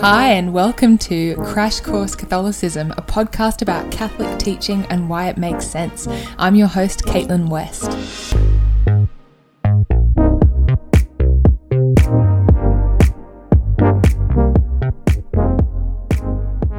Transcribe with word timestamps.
Hi, 0.00 0.32
and 0.32 0.52
welcome 0.52 0.98
to 0.98 1.36
Crash 1.36 1.80
Course 1.80 2.14
Catholicism, 2.14 2.90
a 2.92 3.02
podcast 3.02 3.62
about 3.62 3.90
Catholic 3.90 4.38
teaching 4.38 4.84
and 4.90 5.08
why 5.08 5.28
it 5.28 5.38
makes 5.38 5.66
sense. 5.66 6.06
I'm 6.36 6.56
your 6.56 6.66
host, 6.66 7.04
Caitlin 7.04 7.48
West. 7.48 7.90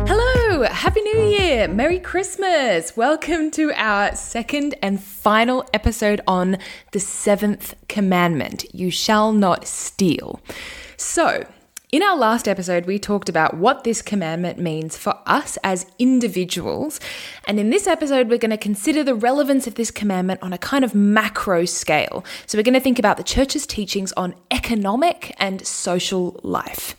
Hello, 0.07 0.63
Happy 0.63 1.02
New 1.02 1.21
Year, 1.21 1.68
Merry 1.68 2.00
Christmas. 2.00 2.95
Welcome 2.95 3.50
to 3.52 3.71
our 3.73 4.16
second 4.16 4.75
and 4.84 5.02
final 5.02 5.66
episode 5.73 6.21
on 6.27 6.57
the 6.91 7.00
seventh 7.00 7.73
commandment 7.88 8.66
you 8.75 8.91
shall 8.91 9.32
not 9.32 9.66
steal. 9.66 10.39
So, 10.97 11.45
in 11.96 12.04
our 12.04 12.18
last 12.18 12.46
episode, 12.46 12.86
we 12.88 13.00
talked 13.00 13.29
about 13.29 13.56
what 13.56 13.86
this 13.86 14.01
commandment 14.01 14.60
means 14.60 14.97
for 14.97 15.18
us 15.25 15.57
as 15.64 15.86
individuals. 15.97 17.00
And 17.47 17.57
in 17.57 17.69
this 17.69 17.88
episode, 17.88 18.28
we're 18.28 18.38
going 18.38 18.52
to 18.52 18.57
consider 18.57 19.02
the 19.02 19.15
relevance 19.15 19.65
of 19.65 19.75
this 19.75 19.92
commandment 19.92 20.43
on 20.43 20.52
a 20.52 20.57
kind 20.57 20.83
of 20.83 20.93
macro 20.93 21.64
scale. 21.64 22.25
So 22.47 22.57
we're 22.57 22.64
going 22.64 22.74
to 22.74 22.82
think 22.82 23.00
about 23.00 23.16
the 23.16 23.24
church's 23.24 23.66
teachings 23.66 24.11
on 24.18 24.36
economic 24.52 25.33
and 25.38 25.66
social 25.66 26.38
life. 26.43 26.97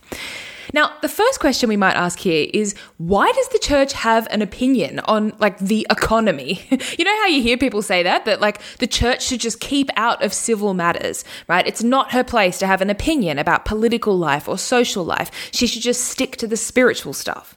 Now, 0.72 0.92
the 1.02 1.08
first 1.08 1.40
question 1.40 1.68
we 1.68 1.76
might 1.76 1.94
ask 1.94 2.18
here 2.18 2.48
is 2.52 2.74
why 2.98 3.30
does 3.32 3.48
the 3.48 3.58
church 3.58 3.92
have 3.92 4.26
an 4.30 4.42
opinion 4.42 5.00
on 5.00 5.32
like 5.38 5.58
the 5.58 5.86
economy? 5.90 6.66
you 6.98 7.04
know 7.04 7.16
how 7.16 7.26
you 7.26 7.42
hear 7.42 7.56
people 7.56 7.82
say 7.82 8.02
that 8.02 8.24
that 8.24 8.40
like 8.40 8.60
the 8.78 8.86
church 8.86 9.22
should 9.22 9.40
just 9.40 9.60
keep 9.60 9.90
out 9.96 10.22
of 10.22 10.32
civil 10.32 10.74
matters, 10.74 11.24
right? 11.48 11.66
It's 11.66 11.82
not 11.82 12.12
her 12.12 12.24
place 12.24 12.58
to 12.58 12.66
have 12.66 12.80
an 12.80 12.90
opinion 12.90 13.38
about 13.38 13.64
political 13.64 14.16
life 14.16 14.48
or 14.48 14.58
social 14.58 15.04
life. 15.04 15.30
She 15.52 15.66
should 15.66 15.82
just 15.82 16.04
stick 16.04 16.36
to 16.36 16.46
the 16.46 16.56
spiritual 16.56 17.12
stuff. 17.12 17.56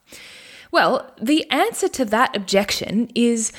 Well, 0.71 1.11
the 1.19 1.49
answer 1.49 1.87
to 1.89 2.05
that 2.05 2.35
objection 2.35 3.09
is 3.15 3.51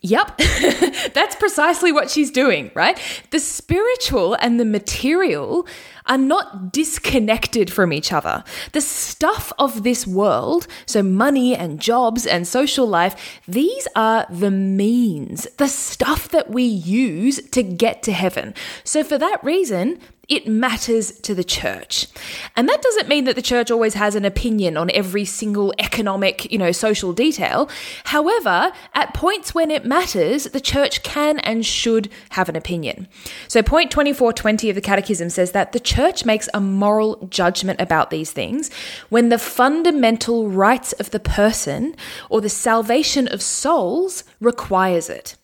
Yep, 0.00 0.38
that's 1.12 1.34
precisely 1.34 1.90
what 1.90 2.08
she's 2.08 2.30
doing, 2.30 2.70
right? 2.72 3.00
The 3.30 3.40
spiritual 3.40 4.34
and 4.34 4.60
the 4.60 4.64
material 4.64 5.66
are 6.08 6.18
not 6.18 6.72
disconnected 6.72 7.72
from 7.72 7.92
each 7.92 8.12
other. 8.12 8.44
The 8.72 8.80
stuff 8.80 9.52
of 9.58 9.82
this 9.82 10.06
world, 10.06 10.66
so 10.86 11.02
money 11.02 11.54
and 11.54 11.80
jobs 11.80 12.26
and 12.26 12.46
social 12.46 12.86
life, 12.86 13.40
these 13.46 13.86
are 13.94 14.26
the 14.30 14.50
means, 14.50 15.46
the 15.58 15.68
stuff 15.68 16.28
that 16.30 16.50
we 16.50 16.62
use 16.64 17.40
to 17.50 17.62
get 17.62 18.02
to 18.04 18.12
heaven. 18.12 18.54
So, 18.84 19.04
for 19.04 19.18
that 19.18 19.42
reason, 19.44 20.00
it 20.28 20.46
matters 20.46 21.10
to 21.20 21.34
the 21.34 21.42
church. 21.42 22.06
And 22.54 22.68
that 22.68 22.82
doesn't 22.82 23.08
mean 23.08 23.24
that 23.24 23.34
the 23.34 23.42
church 23.42 23.70
always 23.70 23.94
has 23.94 24.14
an 24.14 24.26
opinion 24.26 24.76
on 24.76 24.90
every 24.92 25.24
single 25.24 25.72
economic, 25.78 26.50
you 26.52 26.58
know, 26.58 26.70
social 26.70 27.14
detail. 27.14 27.70
However, 28.04 28.72
at 28.94 29.14
points 29.14 29.54
when 29.54 29.70
it 29.70 29.86
matters, 29.86 30.44
the 30.44 30.60
church 30.60 31.02
can 31.02 31.38
and 31.38 31.64
should 31.64 32.10
have 32.30 32.50
an 32.50 32.56
opinion. 32.56 33.08
So 33.48 33.62
point 33.62 33.90
2420 33.90 34.68
of 34.68 34.74
the 34.74 34.82
catechism 34.82 35.30
says 35.30 35.52
that 35.52 35.72
the 35.72 35.80
church 35.80 36.26
makes 36.26 36.48
a 36.52 36.60
moral 36.60 37.26
judgment 37.28 37.80
about 37.80 38.10
these 38.10 38.30
things 38.30 38.70
when 39.08 39.30
the 39.30 39.38
fundamental 39.38 40.50
rights 40.50 40.92
of 40.94 41.10
the 41.10 41.20
person 41.20 41.96
or 42.28 42.42
the 42.42 42.50
salvation 42.50 43.28
of 43.28 43.40
souls 43.40 44.24
requires 44.40 45.08
it. 45.08 45.36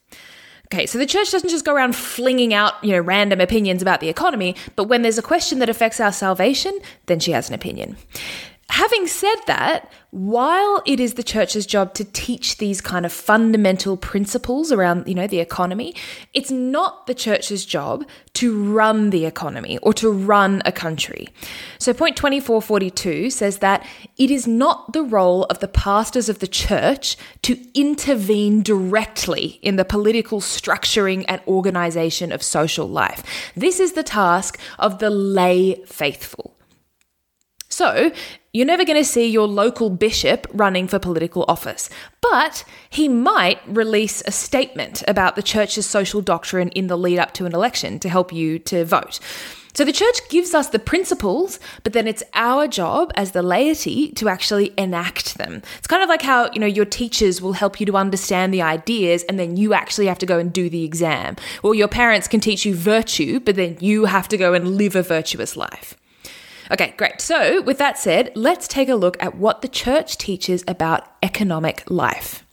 Okay, 0.75 0.87
so 0.87 0.99
the 0.99 1.07
church 1.07 1.31
doesn't 1.31 1.51
just 1.51 1.65
go 1.65 1.73
around 1.73 1.95
flinging 1.95 2.53
out, 2.53 2.83
you 2.83 2.91
know, 2.91 2.99
random 2.99 3.41
opinions 3.41 3.81
about 3.81 4.01
the 4.01 4.09
economy, 4.09 4.57
but 4.75 4.85
when 4.89 5.03
there's 5.03 5.19
a 5.19 5.23
question 5.23 5.61
that 5.61 5.69
affects 5.69 6.01
our 6.01 6.11
salvation, 6.11 6.77
then 7.07 7.21
she 7.21 7.31
has 7.31 7.49
an 7.49 7.55
opinion. 7.55 7.97
Having 8.71 9.07
said 9.09 9.37
that, 9.47 9.93
while 10.11 10.83
it 10.87 10.99
is 10.99 11.15
the 11.15 11.23
church's 11.23 11.67
job 11.67 11.93
to 11.95 12.05
teach 12.05 12.59
these 12.59 12.81
kind 12.81 13.05
of 13.05 13.13
fundamental 13.13 13.97
principles 13.97 14.73
around, 14.73 15.07
you 15.07 15.15
know, 15.15 15.27
the 15.27 15.41
economy, 15.41 15.95
it's 16.33 16.51
not 16.51 17.07
the 17.07 17.15
church's 17.15 17.67
job 17.67 18.07
to 18.35 18.65
run 18.73 19.11
the 19.11 19.27
economy 19.27 19.79
or 19.79 19.93
to 19.95 20.11
run 20.11 20.63
a 20.65 20.73
country. 20.73 21.29
So 21.79 21.93
point 21.93 22.17
2442 22.17 23.31
says 23.31 23.59
that 23.59 23.87
it 24.17 24.31
is 24.31 24.47
not 24.47 24.93
the 24.93 25.03
role 25.03 25.45
of 25.45 25.59
the 25.59 25.69
pastors 25.69 26.29
of 26.29 26.39
the 26.39 26.47
church 26.47 27.17
to 27.43 27.59
intervene 27.75 28.63
directly 28.63 29.59
in 29.63 29.77
the 29.77 29.85
political 29.85 30.41
structuring 30.41 31.25
and 31.29 31.43
organization 31.47 32.33
of 32.33 32.43
social 32.43 32.89
life. 32.89 33.23
This 33.55 33.79
is 33.79 33.93
the 33.93 34.03
task 34.03 34.59
of 34.79 35.01
the 35.01 35.11
lay 35.11 35.85
faithful. 35.85 36.54
So, 37.75 38.13
you're 38.53 38.67
never 38.67 38.85
going 38.85 39.01
to 39.01 39.05
see 39.05 39.27
your 39.29 39.49
local 39.49 39.91
bishop 39.91 40.47
running 40.53 40.87
for 40.87 41.01
political 41.01 41.45
office, 41.49 41.91
but 42.21 42.65
he 42.89 43.09
might 43.09 43.59
release 43.67 44.23
a 44.29 44.31
statement 44.31 45.03
about 45.09 45.35
the 45.35 45.43
church's 45.43 45.85
social 45.85 46.21
doctrine 46.21 46.69
in 46.69 46.87
the 46.87 46.97
lead 46.97 47.19
up 47.19 47.35
to 47.35 47.47
an 47.47 47.53
election 47.53 47.99
to 47.99 48.09
help 48.09 48.33
you 48.33 48.61
to 48.61 48.85
vote. 48.85 49.19
So 49.75 49.85
the 49.85 49.91
church 49.91 50.21
gives 50.29 50.55
us 50.55 50.69
the 50.69 50.79
principles, 50.79 51.59
but 51.83 51.95
then 51.95 52.07
it's 52.07 52.23
our 52.35 52.69
job 52.69 53.11
as 53.17 53.33
the 53.33 53.43
laity 53.43 54.13
to 54.13 54.29
actually 54.29 54.73
enact 54.79 55.37
them. 55.37 55.61
It's 55.79 55.89
kind 55.89 56.05
of 56.05 56.09
like 56.09 56.23
how, 56.23 56.53
you 56.53 56.61
know, 56.61 56.67
your 56.67 56.85
teachers 56.85 57.43
will 57.43 57.55
help 57.55 57.81
you 57.81 57.87
to 57.87 57.97
understand 57.97 58.55
the 58.55 58.63
ideas 58.63 59.25
and 59.25 59.37
then 59.37 59.57
you 59.57 59.75
actually 59.75 60.07
have 60.07 60.21
to 60.21 60.27
go 60.27 60.39
and 60.39 60.53
do 60.53 60.71
the 60.71 60.85
exam. 60.85 61.35
Or 61.65 61.75
your 61.75 61.89
parents 61.89 62.29
can 62.29 62.39
teach 62.39 62.65
you 62.65 62.77
virtue, 62.77 63.41
but 63.41 63.57
then 63.57 63.79
you 63.81 64.05
have 64.05 64.29
to 64.29 64.37
go 64.37 64.55
and 64.55 64.77
live 64.77 64.95
a 64.95 65.03
virtuous 65.03 65.57
life. 65.57 65.97
Okay, 66.71 66.95
great. 66.97 67.21
So, 67.21 67.63
with 67.63 67.79
that 67.79 67.99
said, 67.99 68.33
let's 68.35 68.67
take 68.67 68.89
a 68.89 68.95
look 68.95 69.23
at 69.23 69.37
what 69.37 69.63
the 69.63 69.69
church 69.69 70.17
teaches 70.17 70.65
about 70.67 71.07
economic 71.23 71.89
life. 71.91 72.45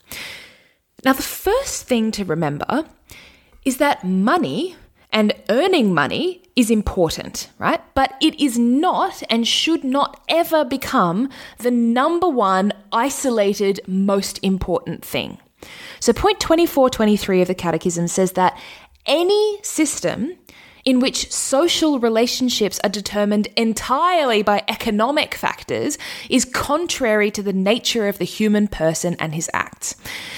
Now, 1.06 1.14
the 1.14 1.24
first 1.24 1.86
thing 1.86 2.12
to 2.12 2.26
remember 2.26 2.86
is 3.64 3.78
that 3.78 4.04
money 4.04 4.76
and 5.12 5.34
earning 5.50 5.94
money 5.94 6.44
is 6.56 6.70
important, 6.70 7.50
right? 7.58 7.82
But 7.94 8.14
it 8.22 8.40
is 8.40 8.58
not 8.58 9.24
and 9.30 9.48
should 9.48 9.84
not 9.84 10.22
ever 10.28 10.66
become 10.66 11.30
the 11.58 11.72
number 11.72 12.28
one 12.28 12.74
isolated 12.92 13.80
most 13.88 14.40
important 14.44 15.04
thing. 15.04 15.38
So, 16.00 16.12
point 16.14 16.40
2423 16.40 17.42
of 17.42 17.48
the 17.48 17.56
Catechism 17.56 18.08
says 18.08 18.34
that 18.34 18.58
any 19.06 19.60
system 19.64 20.38
in 20.86 21.00
which 21.00 21.32
social 21.32 22.00
relationships 22.00 22.80
are 22.84 22.90
determined 22.90 23.48
entirely 23.56 24.42
by 24.42 24.64
economic 24.68 25.36
factors 25.36 25.98
is 26.30 26.46
contrary 26.46 27.32
to 27.32 27.44
the 27.44 27.54
nature 27.54 28.08
of 28.08 28.18
the 28.18 28.26
human 28.26 28.68
person 28.68 29.16
and 29.20 29.34
his 29.36 29.50
acts. 29.54 29.96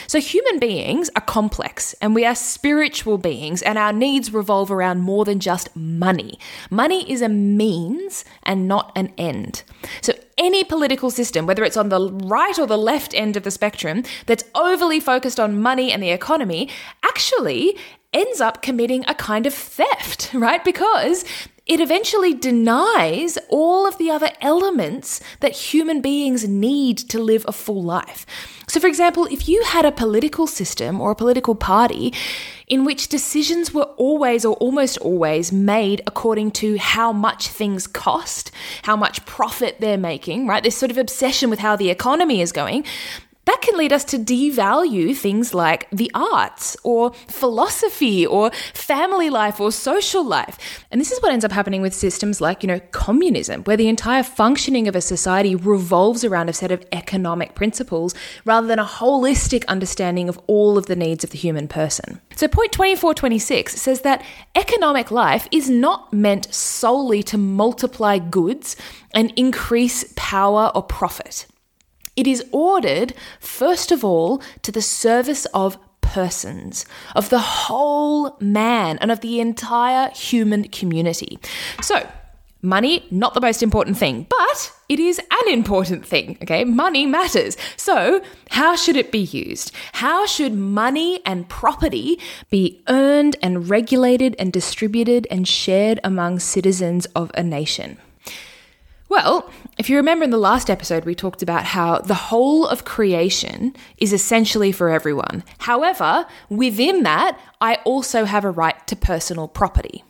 So, 0.08 0.20
human 0.20 0.60
beings 0.60 1.10
are 1.16 1.22
complex 1.22 1.94
and 2.02 2.14
we 2.14 2.26
are 2.26 2.36
spiritual 2.36 3.18
beings, 3.18 3.62
and 3.62 3.78
our 3.78 3.94
needs 3.94 4.34
revolve 4.34 4.72
around 4.72 5.02
more 5.02 5.26
than 5.26 5.40
just 5.40 5.76
money. 5.76 6.40
Money 6.70 7.10
is 7.12 7.22
a 7.22 7.30
means 7.30 8.26
and 8.44 8.68
not 8.68 8.92
an 8.96 9.12
end. 9.18 9.64
So, 10.02 10.14
any 10.38 10.64
political 10.64 11.12
system, 11.12 11.46
whether 11.46 11.64
it's 11.64 11.78
on 11.78 11.90
the 11.90 12.12
right 12.12 12.58
or 12.58 12.66
the 12.66 12.78
left 12.78 13.14
end 13.14 13.38
of 13.38 13.44
the 13.44 13.52
spectrum, 13.52 14.04
that's 14.26 14.44
overly 14.56 15.00
focused 15.00 15.40
on 15.40 15.62
money 15.62 15.92
and 15.92 16.02
the 16.02 16.10
economy, 16.10 16.70
actually 17.04 17.78
ends 18.14 18.42
up 18.42 18.62
committing 18.62 19.04
a 19.08 19.16
kind 19.16 19.46
of 19.46 19.54
theft, 19.54 20.32
right? 20.34 20.64
Because 20.64 21.26
it 21.66 21.80
eventually 21.80 22.34
denies 22.34 23.38
all 23.48 23.88
of 23.88 23.98
the 23.98 24.12
other 24.12 24.30
elements 24.42 25.22
that 25.40 25.54
human 25.54 26.02
beings 26.02 26.46
need 26.46 26.98
to 26.98 27.20
live 27.20 27.46
a 27.48 27.54
full 27.54 27.82
life. 27.82 28.26
So, 28.68 28.82
for 28.82 28.88
example, 28.88 29.28
if 29.32 29.48
you 29.48 29.64
had 29.64 29.86
a 29.86 29.92
political 29.92 30.46
system 30.46 31.00
or 31.00 31.12
a 31.12 31.16
political 31.16 31.56
party 31.56 32.14
in 32.68 32.84
which 32.84 33.08
decisions 33.08 33.74
were 33.74 33.84
always 33.98 34.44
or 34.44 34.56
almost 34.56 34.98
always 34.98 35.54
made 35.54 36.02
according 36.06 36.52
to 36.52 36.78
how 36.78 37.14
much 37.14 37.48
things 37.48 37.88
cost, 37.88 38.52
how 38.84 38.98
much 38.98 39.26
profit 39.26 39.78
they're 39.80 39.98
making, 39.98 40.48
right? 40.48 40.64
This 40.64 40.76
sort 40.76 40.92
of 40.92 40.98
obsession 40.98 41.50
with 41.50 41.60
how 41.60 41.78
the 41.78 41.90
economy 41.90 42.42
is 42.42 42.52
going, 42.52 42.84
that 43.46 43.62
can 43.62 43.78
lead 43.78 43.92
us 43.92 44.06
to 44.06 44.18
devalue 44.18 45.16
things 45.16 45.54
like 45.54 45.90
the 45.92 46.10
arts 46.14 46.78
or 46.84 47.14
philosophy 47.28 48.26
or 48.26 48.52
family 48.74 49.30
life 49.30 49.60
or 49.60 49.72
social 49.72 50.24
life. 50.24 50.86
And 50.92 51.02
this 51.02 51.12
is 51.12 51.22
what 51.22 51.34
ends 51.34 51.44
up 51.44 51.52
happening 51.52 51.82
with 51.82 51.94
systems 51.94 52.40
like, 52.40 52.64
you 52.64 52.68
know, 52.68 52.80
communism, 52.92 53.64
where 53.64 53.76
the 53.76 53.90
entire 53.90 54.24
functioning 54.24 54.88
of 54.88 54.96
a 54.96 55.02
society 55.02 55.56
revolves 55.56 56.24
around 56.24 56.50
a 56.50 56.54
set 56.54 56.72
of 56.72 56.86
economic 56.92 57.54
principles 57.54 58.16
rather 58.46 58.68
than 58.68 58.80
a 58.80 58.86
holistic 58.86 59.66
understanding 59.68 60.30
of 60.30 60.40
all 60.48 60.78
of 60.78 60.86
the 60.86 60.96
needs 60.96 61.24
of 61.24 61.32
the 61.32 61.38
human 61.38 61.68
person. 61.68 62.22
So, 62.36 62.48
point 62.48 62.72
2426 62.72 63.80
says 63.80 64.02
that 64.02 64.24
economic 64.56 65.12
life 65.12 65.48
is 65.52 65.70
not 65.70 66.14
meant 66.14 66.54
solely 66.54 67.24
to 67.24 67.38
multiply 67.38 68.20
goods 68.20 68.76
and 69.14 69.34
increase 69.36 70.14
power 70.16 70.72
or 70.74 70.84
profit. 70.84 71.46
It 72.16 72.28
is 72.28 72.44
ordered, 72.52 73.14
first 73.40 73.92
of 73.92 74.04
all, 74.04 74.42
to 74.62 74.72
the 74.72 74.82
service 74.82 75.46
of 75.54 75.78
persons, 76.02 76.86
of 77.16 77.30
the 77.30 77.40
whole 77.40 78.38
man, 78.40 78.98
and 79.00 79.12
of 79.12 79.22
the 79.22 79.40
entire 79.40 80.10
human 80.12 80.66
community. 80.70 81.40
So, 81.82 82.08
Money, 82.66 83.06
not 83.12 83.34
the 83.34 83.42
most 83.42 83.62
important 83.62 83.98
thing, 83.98 84.26
but 84.30 84.72
it 84.88 84.98
is 84.98 85.20
an 85.20 85.52
important 85.52 86.06
thing, 86.06 86.38
okay? 86.42 86.64
Money 86.64 87.06
matters. 87.06 87.58
So, 87.76 88.22
how 88.52 88.78
should 88.78 88.96
it 88.96 89.12
be 89.12 89.20
used? 89.20 89.74
How 89.92 90.26
should 90.26 90.54
money 90.54 91.20
and 91.26 91.50
property 91.50 92.22
be 92.50 92.82
earned 92.88 93.36
and 93.42 93.70
regulated 93.70 94.34
and 94.40 94.54
distributed 94.54 95.28
and 95.30 95.46
shared 95.46 96.00
among 96.06 96.40
citizens 96.40 97.06
of 97.08 97.32
a 97.34 97.44
nation? 97.44 97.98
Well, 99.14 99.48
if 99.78 99.92
you 99.92 99.98
remember 99.98 100.24
in 100.24 100.32
the 100.32 100.40
last 100.40 100.72
episode, 100.72 101.06
we 101.06 101.14
talked 101.14 101.44
about 101.44 101.66
how 101.66 102.00
the 102.00 102.16
whole 102.16 102.66
of 102.66 102.84
creation 102.84 103.76
is 104.00 104.12
essentially 104.12 104.72
for 104.72 104.90
everyone. 104.90 105.44
However, 105.60 106.26
within 106.50 107.04
that, 107.04 107.40
I 107.62 107.76
also 107.86 108.26
have 108.26 108.44
a 108.44 108.50
right 108.50 108.76
to 108.88 108.96
personal 108.96 109.48
property. 109.48 110.04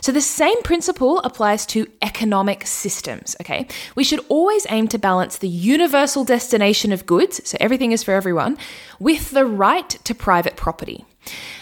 So 0.00 0.12
the 0.12 0.20
same 0.20 0.62
principle 0.62 1.18
applies 1.22 1.66
to 1.66 1.88
economic 2.02 2.68
systems, 2.68 3.34
okay? 3.40 3.66
We 3.96 4.04
should 4.04 4.24
always 4.28 4.64
aim 4.70 4.86
to 4.88 4.98
balance 4.98 5.38
the 5.38 5.48
universal 5.48 6.22
destination 6.22 6.92
of 6.92 7.04
goods, 7.04 7.40
so 7.44 7.56
everything 7.58 7.90
is 7.90 8.04
for 8.04 8.14
everyone, 8.14 8.58
with 9.00 9.32
the 9.32 9.44
right 9.44 9.88
to 9.88 10.14
private 10.14 10.54
property. 10.54 11.04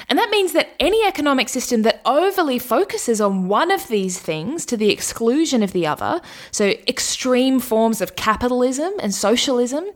And 0.09 0.19
that 0.19 0.31
means 0.31 0.53
that 0.53 0.75
any 0.79 1.05
economic 1.05 1.49
system 1.49 1.83
that 1.83 2.01
overly 2.05 2.59
focuses 2.59 3.21
on 3.21 3.49
one 3.49 3.71
of 3.71 3.89
these 3.89 4.19
things 4.19 4.67
to 4.67 4.77
the 4.77 4.91
exclusion 4.91 5.63
of 5.63 5.73
the 5.73 5.87
other, 5.87 6.21
so 6.51 6.75
extreme 6.87 7.61
forms 7.61 8.01
of 8.01 8.17
capitalism 8.17 8.93
and 9.01 9.15
socialism, 9.15 9.87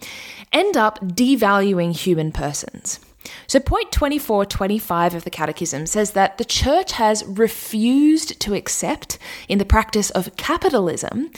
end 0.52 0.76
up 0.76 0.98
devaluing 1.00 1.94
human 1.94 2.32
persons. 2.32 3.00
So, 3.46 3.60
point 3.60 3.92
2425 3.92 5.14
of 5.14 5.24
the 5.24 5.30
Catechism 5.30 5.86
says 5.86 6.12
that 6.12 6.38
the 6.38 6.44
Church 6.44 6.92
has 6.92 7.24
refused 7.26 8.40
to 8.40 8.54
accept, 8.54 9.18
in 9.48 9.58
the 9.58 9.64
practice 9.64 10.10
of 10.10 10.34
capitalism, 10.36 11.30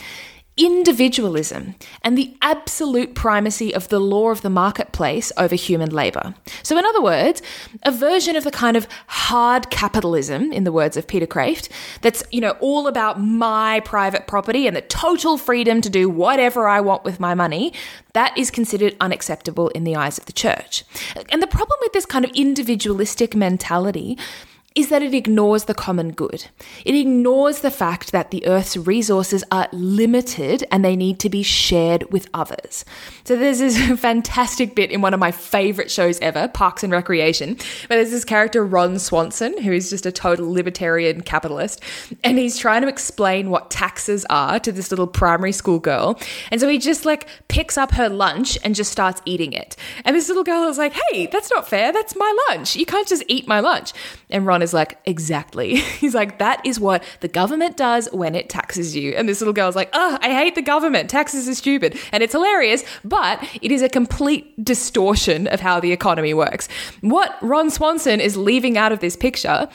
individualism 0.61 1.75
and 2.03 2.19
the 2.19 2.37
absolute 2.43 3.15
primacy 3.15 3.75
of 3.75 3.89
the 3.89 3.99
law 3.99 4.31
of 4.31 4.43
the 4.43 4.51
marketplace 4.51 5.33
over 5.39 5.55
human 5.55 5.91
labor. 5.91 6.35
So, 6.63 6.79
in 6.79 6.85
other 6.85 7.01
words, 7.01 7.41
a 7.83 7.91
version 7.91 8.37
of 8.37 8.45
the 8.45 8.51
kind 8.51 8.77
of 8.77 8.87
hard 9.07 9.71
capitalism, 9.71 10.53
in 10.53 10.65
the 10.65 10.73
words 10.73 10.99
of 10.99 11.07
Peter 11.07 11.27
Kreeft, 11.27 11.71
that's, 12.03 12.23
you 12.31 12.43
know, 12.43 12.57
all 12.61 12.87
about 12.87 13.21
my 13.21 13.81
private 13.81 14.27
property 14.27 14.67
and 14.67 14.77
the 14.77 14.83
total 14.83 15.39
freedom 15.39 15.81
to 15.81 15.89
do 15.89 16.11
whatever 16.11 16.69
I 16.69 16.81
want 16.81 17.05
with 17.05 17.19
my 17.19 17.35
money, 17.35 17.73
that 18.13 18.37
is 18.37 18.51
considered 18.51 18.95
unacceptable 19.01 19.69
in 19.69 19.85
the 19.85 19.97
eyes 19.97 20.19
of 20.19 20.27
the 20.27 20.33
church. 20.33 20.85
And 21.31 21.43
the 21.43 21.47
problem 21.47 21.79
with 21.81 21.93
this 21.93 22.07
kind 22.07 22.25
of 22.25 22.31
individualistic 22.33 23.35
mentality 23.35 24.19
is 24.77 24.89
that 24.89 25.03
it 25.03 25.13
ignores 25.13 25.65
the 25.65 25.75
common 25.75 26.13
good. 26.13 26.47
It 26.85 26.95
ignores 26.95 27.59
the 27.59 27.73
fact 27.73 28.13
that 28.13 28.31
the 28.31 28.47
Earth's 28.47 28.77
resources 28.77 29.43
are 29.51 29.69
limited 29.73 30.65
and 30.71 30.85
they 30.85 30.95
need 30.95 31.19
to 31.21 31.29
be 31.29 31.43
shared 31.43 32.13
with 32.13 32.29
others. 32.33 32.85
So 33.25 33.37
there's 33.37 33.59
this 33.59 33.77
fantastic 34.01 34.77
bit 34.77 34.93
in 34.93 35.03
one 35.03 35.13
of 35.13 35.19
my 35.19 35.33
favorite 35.33 35.91
shows 35.91 36.21
ever, 36.21 36.47
Parks 36.47 36.85
and 36.85 36.93
Recreation, 36.93 37.57
where 37.89 37.99
there's 37.99 38.13
this 38.13 38.25
character, 38.25 38.65
Ron 38.65 39.01
Swanson, 39.01 39.61
who 39.61 39.73
is 39.73 39.91
just 39.91 40.07
a 40.07 40.13
total 40.13 40.49
libertarian 40.53 41.23
capitalist, 41.23 41.83
and 42.23 42.39
he's 42.39 42.57
trying 42.57 42.83
to 42.83 42.89
explain 42.89 43.51
what 43.51 43.71
taxes 43.71 44.25
are 44.31 44.61
to 44.61 44.71
this 44.71 44.93
little 44.93 45.09
primary 45.09 45.53
school 45.53 45.81
girl. 45.81 46.17
And 46.53 46.61
so 46.61 46.69
he 46.69 46.79
just 46.79 47.05
like 47.05 47.27
picks 47.49 47.77
up 47.77 47.91
her 47.93 48.09
lunch 48.09 48.57
and 48.63 48.77
just 48.77 48.93
starts 48.93 49.21
eating 49.25 49.53
it. 49.53 49.75
And 50.05 50.15
this 50.15 50.29
little 50.29 50.45
girl 50.45 50.69
is 50.69 50.79
like, 50.79 50.93
hey, 51.11 51.27
that's 51.27 51.51
not 51.51 51.69
fair. 51.69 51.93
That's 51.93 52.15
my 52.15 52.47
lunch. 52.49 52.77
You 52.77 52.87
can't 52.87 53.09
just 53.09 53.25
eat 53.27 53.49
my 53.49 53.59
lunch. 53.59 53.93
And 54.31 54.47
Ron 54.47 54.60
is 54.63 54.73
like, 54.73 54.99
exactly. 55.05 55.77
He's 56.01 56.15
like, 56.15 56.39
that 56.39 56.65
is 56.65 56.81
what 56.81 57.03
the 57.21 57.29
government 57.29 57.77
does 57.77 58.09
when 58.13 58.35
it 58.35 58.49
taxes 58.49 58.97
you. 58.97 59.13
And 59.13 59.29
this 59.29 59.41
little 59.41 59.55
girl's 59.55 59.77
like, 59.77 59.91
oh, 59.93 60.19
I 60.21 60.33
hate 60.35 60.55
the 60.55 60.63
government. 60.63 61.11
Taxes 61.11 61.49
are 61.49 61.55
stupid. 61.55 61.99
And 62.13 62.23
it's 62.23 62.33
hilarious, 62.33 62.85
but 63.05 63.43
it 63.63 63.73
is 63.73 63.83
a 63.83 63.89
complete 63.89 64.65
distortion 64.65 65.47
of 65.49 65.61
how 65.61 65.81
the 65.81 65.93
economy 65.93 66.35
works. 66.35 66.69
What 67.01 67.37
Ron 67.43 67.71
Swanson 67.71 68.21
is 68.21 68.37
leaving 68.37 68.77
out 68.77 68.93
of 68.93 69.01
this 69.01 69.17
picture 69.17 69.69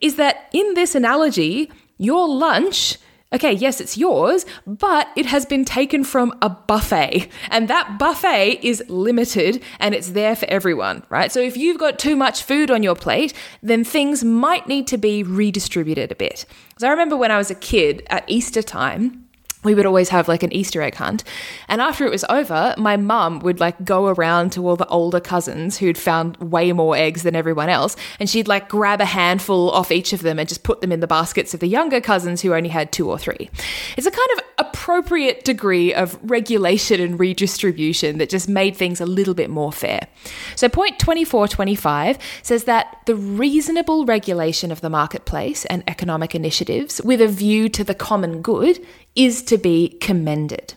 is 0.00 0.16
that 0.16 0.48
in 0.52 0.74
this 0.74 0.94
analogy, 0.94 1.70
your 1.98 2.28
lunch 2.28 2.98
Okay, 3.30 3.52
yes, 3.52 3.78
it's 3.78 3.98
yours, 3.98 4.46
but 4.66 5.08
it 5.14 5.26
has 5.26 5.44
been 5.44 5.66
taken 5.66 6.02
from 6.02 6.32
a 6.40 6.48
buffet. 6.48 7.28
And 7.50 7.68
that 7.68 7.98
buffet 7.98 8.60
is 8.62 8.82
limited 8.88 9.62
and 9.78 9.94
it's 9.94 10.10
there 10.10 10.34
for 10.34 10.48
everyone, 10.48 11.04
right? 11.10 11.30
So 11.30 11.40
if 11.40 11.54
you've 11.54 11.78
got 11.78 11.98
too 11.98 12.16
much 12.16 12.42
food 12.42 12.70
on 12.70 12.82
your 12.82 12.94
plate, 12.94 13.34
then 13.62 13.84
things 13.84 14.24
might 14.24 14.66
need 14.66 14.86
to 14.86 14.96
be 14.96 15.22
redistributed 15.22 16.10
a 16.10 16.14
bit. 16.14 16.46
So 16.78 16.86
I 16.86 16.90
remember 16.90 17.18
when 17.18 17.30
I 17.30 17.36
was 17.36 17.50
a 17.50 17.54
kid 17.54 18.02
at 18.08 18.24
Easter 18.28 18.62
time, 18.62 19.27
we 19.64 19.74
would 19.74 19.86
always 19.86 20.08
have 20.10 20.28
like 20.28 20.42
an 20.42 20.52
Easter 20.52 20.82
egg 20.82 20.94
hunt. 20.94 21.24
And 21.66 21.80
after 21.80 22.06
it 22.06 22.10
was 22.10 22.24
over, 22.28 22.74
my 22.78 22.96
mum 22.96 23.40
would 23.40 23.58
like 23.58 23.84
go 23.84 24.06
around 24.06 24.52
to 24.52 24.66
all 24.66 24.76
the 24.76 24.86
older 24.86 25.20
cousins 25.20 25.78
who'd 25.78 25.98
found 25.98 26.36
way 26.36 26.72
more 26.72 26.96
eggs 26.96 27.24
than 27.24 27.34
everyone 27.34 27.68
else. 27.68 27.96
And 28.20 28.30
she'd 28.30 28.46
like 28.46 28.68
grab 28.68 29.00
a 29.00 29.04
handful 29.04 29.70
off 29.70 29.90
each 29.90 30.12
of 30.12 30.22
them 30.22 30.38
and 30.38 30.48
just 30.48 30.62
put 30.62 30.80
them 30.80 30.92
in 30.92 31.00
the 31.00 31.06
baskets 31.06 31.54
of 31.54 31.60
the 31.60 31.66
younger 31.66 32.00
cousins 32.00 32.40
who 32.40 32.54
only 32.54 32.68
had 32.68 32.92
two 32.92 33.10
or 33.10 33.18
three. 33.18 33.50
It's 33.96 34.06
a 34.06 34.10
kind 34.10 34.28
of 34.36 34.44
appropriate 34.58 35.44
degree 35.44 35.92
of 35.92 36.18
regulation 36.22 37.00
and 37.00 37.18
redistribution 37.18 38.18
that 38.18 38.28
just 38.28 38.48
made 38.48 38.76
things 38.76 39.00
a 39.00 39.06
little 39.06 39.34
bit 39.34 39.50
more 39.50 39.72
fair. 39.72 40.06
So, 40.56 40.68
point 40.68 40.98
2425 40.98 42.18
says 42.42 42.64
that 42.64 42.98
the 43.06 43.14
reasonable 43.14 44.04
regulation 44.04 44.72
of 44.72 44.80
the 44.80 44.90
marketplace 44.90 45.64
and 45.66 45.84
economic 45.86 46.34
initiatives 46.34 47.00
with 47.02 47.20
a 47.20 47.28
view 47.28 47.68
to 47.68 47.84
the 47.84 47.94
common 47.94 48.42
good 48.42 48.84
is 49.14 49.42
to 49.48 49.58
be 49.58 49.88
commended. 50.00 50.74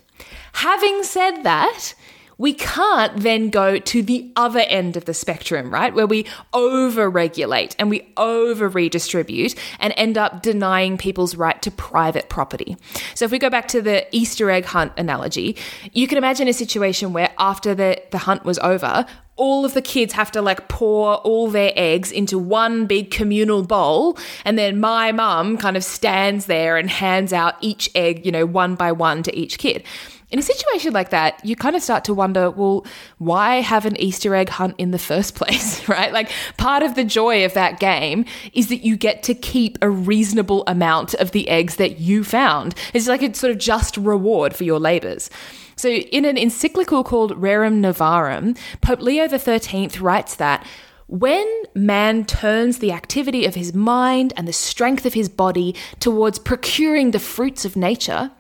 Having 0.53 1.03
said 1.03 1.44
that, 1.44 1.94
we 2.41 2.55
can't 2.55 3.17
then 3.17 3.51
go 3.51 3.77
to 3.77 4.01
the 4.01 4.31
other 4.35 4.61
end 4.61 4.97
of 4.97 5.05
the 5.05 5.13
spectrum, 5.13 5.69
right? 5.69 5.93
Where 5.93 6.07
we 6.07 6.25
over 6.53 7.07
regulate 7.07 7.75
and 7.77 7.88
we 7.88 8.11
over 8.17 8.67
redistribute 8.67 9.53
and 9.79 9.93
end 9.95 10.17
up 10.17 10.41
denying 10.41 10.97
people's 10.97 11.35
right 11.35 11.61
to 11.61 11.69
private 11.69 12.29
property. 12.29 12.77
So, 13.13 13.25
if 13.25 13.31
we 13.31 13.38
go 13.38 13.51
back 13.51 13.67
to 13.69 13.81
the 13.83 14.07
Easter 14.11 14.49
egg 14.49 14.65
hunt 14.65 14.91
analogy, 14.97 15.55
you 15.93 16.07
can 16.07 16.17
imagine 16.17 16.47
a 16.47 16.53
situation 16.53 17.13
where 17.13 17.29
after 17.38 17.75
the, 17.75 18.01
the 18.09 18.17
hunt 18.17 18.43
was 18.43 18.57
over, 18.59 19.05
all 19.35 19.63
of 19.63 19.75
the 19.75 19.81
kids 19.81 20.13
have 20.13 20.31
to 20.31 20.41
like 20.41 20.67
pour 20.67 21.17
all 21.17 21.47
their 21.47 21.73
eggs 21.75 22.11
into 22.11 22.39
one 22.39 22.88
big 22.88 23.11
communal 23.11 23.61
bowl 23.63 24.17
and 24.45 24.57
then 24.57 24.79
my 24.79 25.11
mum 25.11 25.57
kind 25.57 25.77
of 25.77 25.83
stands 25.83 26.47
there 26.47 26.77
and 26.77 26.89
hands 26.89 27.31
out 27.33 27.55
each 27.61 27.89
egg 27.95 28.25
you 28.25 28.31
know 28.31 28.45
one 28.45 28.75
by 28.75 28.91
one 28.91 29.23
to 29.23 29.35
each 29.35 29.57
kid 29.57 29.83
in 30.31 30.39
a 30.39 30.41
situation 30.41 30.93
like 30.93 31.09
that, 31.09 31.43
you 31.45 31.55
kind 31.55 31.75
of 31.75 31.83
start 31.83 32.05
to 32.05 32.13
wonder, 32.13 32.50
well, 32.50 32.85
why 33.17 33.55
have 33.57 33.85
an 33.85 34.00
Easter 34.00 34.33
egg 34.33 34.50
hunt 34.50 34.75
in 34.77 34.91
the 34.91 35.00
first 35.00 35.35
place, 35.41 35.88
right? 35.88 36.11
Like 36.11 36.31
part 36.57 36.83
of 36.83 36.95
the 36.95 37.03
joy 37.03 37.45
of 37.45 37.53
that 37.53 37.79
game 37.79 38.25
is 38.53 38.69
that 38.69 38.85
you 38.85 38.95
get 38.95 39.23
to 39.23 39.33
keep 39.33 39.77
a 39.81 39.89
reasonable 39.89 40.63
amount 40.67 41.13
of 41.15 41.31
the 41.31 41.50
eggs 41.50 41.75
that 41.75 42.00
you 42.00 42.23
found. 42.23 42.75
It's 42.93 43.07
like 43.07 43.21
a 43.21 43.33
sort 43.33 43.51
of 43.51 43.57
just 43.57 43.97
reward 43.97 44.55
for 44.55 44.63
your 44.63 44.79
labors. 44.79 45.29
So, 45.75 45.89
in 45.89 46.25
an 46.25 46.38
encyclical 46.38 47.03
called 47.03 47.31
Rerum 47.41 47.79
Novarum, 47.81 48.57
Pope 48.81 49.01
Leo 49.01 49.27
XIII 49.27 50.00
writes 50.00 50.35
that 50.35 50.65
when 51.07 51.47
man 51.73 52.23
turns 52.23 52.79
the 52.79 52.93
activity 52.93 53.45
of 53.45 53.55
his 53.55 53.73
mind 53.73 54.31
and 54.38 54.47
the 54.47 54.53
strength 54.53 55.05
of 55.05 55.13
his 55.13 55.27
body 55.27 55.75
towards 56.00 56.39
procuring 56.39 57.11
the 57.11 57.19
fruits 57.19 57.65
of 57.65 57.75
nature, 57.75 58.31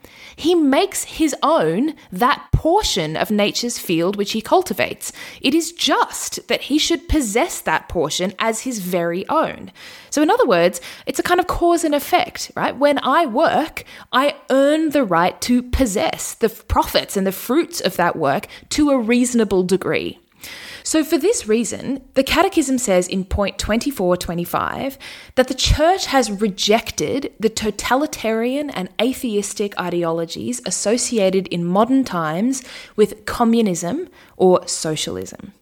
he 0.41 0.55
makes 0.55 1.03
his 1.03 1.35
own 1.43 1.93
that 2.11 2.47
portion 2.51 3.15
of 3.15 3.29
nature's 3.29 3.77
field 3.77 4.15
which 4.15 4.31
he 4.31 4.41
cultivates. 4.41 5.11
It 5.39 5.53
is 5.53 5.71
just 5.71 6.47
that 6.47 6.61
he 6.61 6.79
should 6.79 7.07
possess 7.07 7.61
that 7.61 7.87
portion 7.87 8.33
as 8.39 8.61
his 8.61 8.79
very 8.79 9.27
own. 9.29 9.71
So, 10.09 10.23
in 10.23 10.31
other 10.31 10.47
words, 10.47 10.81
it's 11.05 11.19
a 11.19 11.23
kind 11.23 11.39
of 11.39 11.45
cause 11.45 11.83
and 11.83 11.93
effect, 11.93 12.51
right? 12.55 12.75
When 12.75 12.97
I 13.03 13.27
work, 13.27 13.83
I 14.11 14.35
earn 14.49 14.89
the 14.89 15.03
right 15.03 15.39
to 15.41 15.61
possess 15.61 16.33
the 16.33 16.49
profits 16.49 17.15
and 17.15 17.27
the 17.27 17.31
fruits 17.31 17.79
of 17.79 17.95
that 17.97 18.15
work 18.15 18.47
to 18.69 18.89
a 18.89 18.97
reasonable 18.97 19.61
degree. 19.61 20.17
So, 20.83 21.03
for 21.03 21.17
this 21.17 21.47
reason, 21.47 22.01
the 22.15 22.23
Catechism 22.23 22.77
says 22.77 23.07
in 23.07 23.25
point 23.25 23.57
2425 23.59 24.97
that 25.35 25.47
the 25.47 25.53
Church 25.53 26.07
has 26.07 26.31
rejected 26.31 27.33
the 27.39 27.49
totalitarian 27.49 28.69
and 28.69 28.89
atheistic 29.01 29.77
ideologies 29.79 30.61
associated 30.65 31.47
in 31.47 31.63
modern 31.65 32.03
times 32.03 32.63
with 32.95 33.25
communism 33.25 34.09
or 34.37 34.67
socialism. 34.67 35.53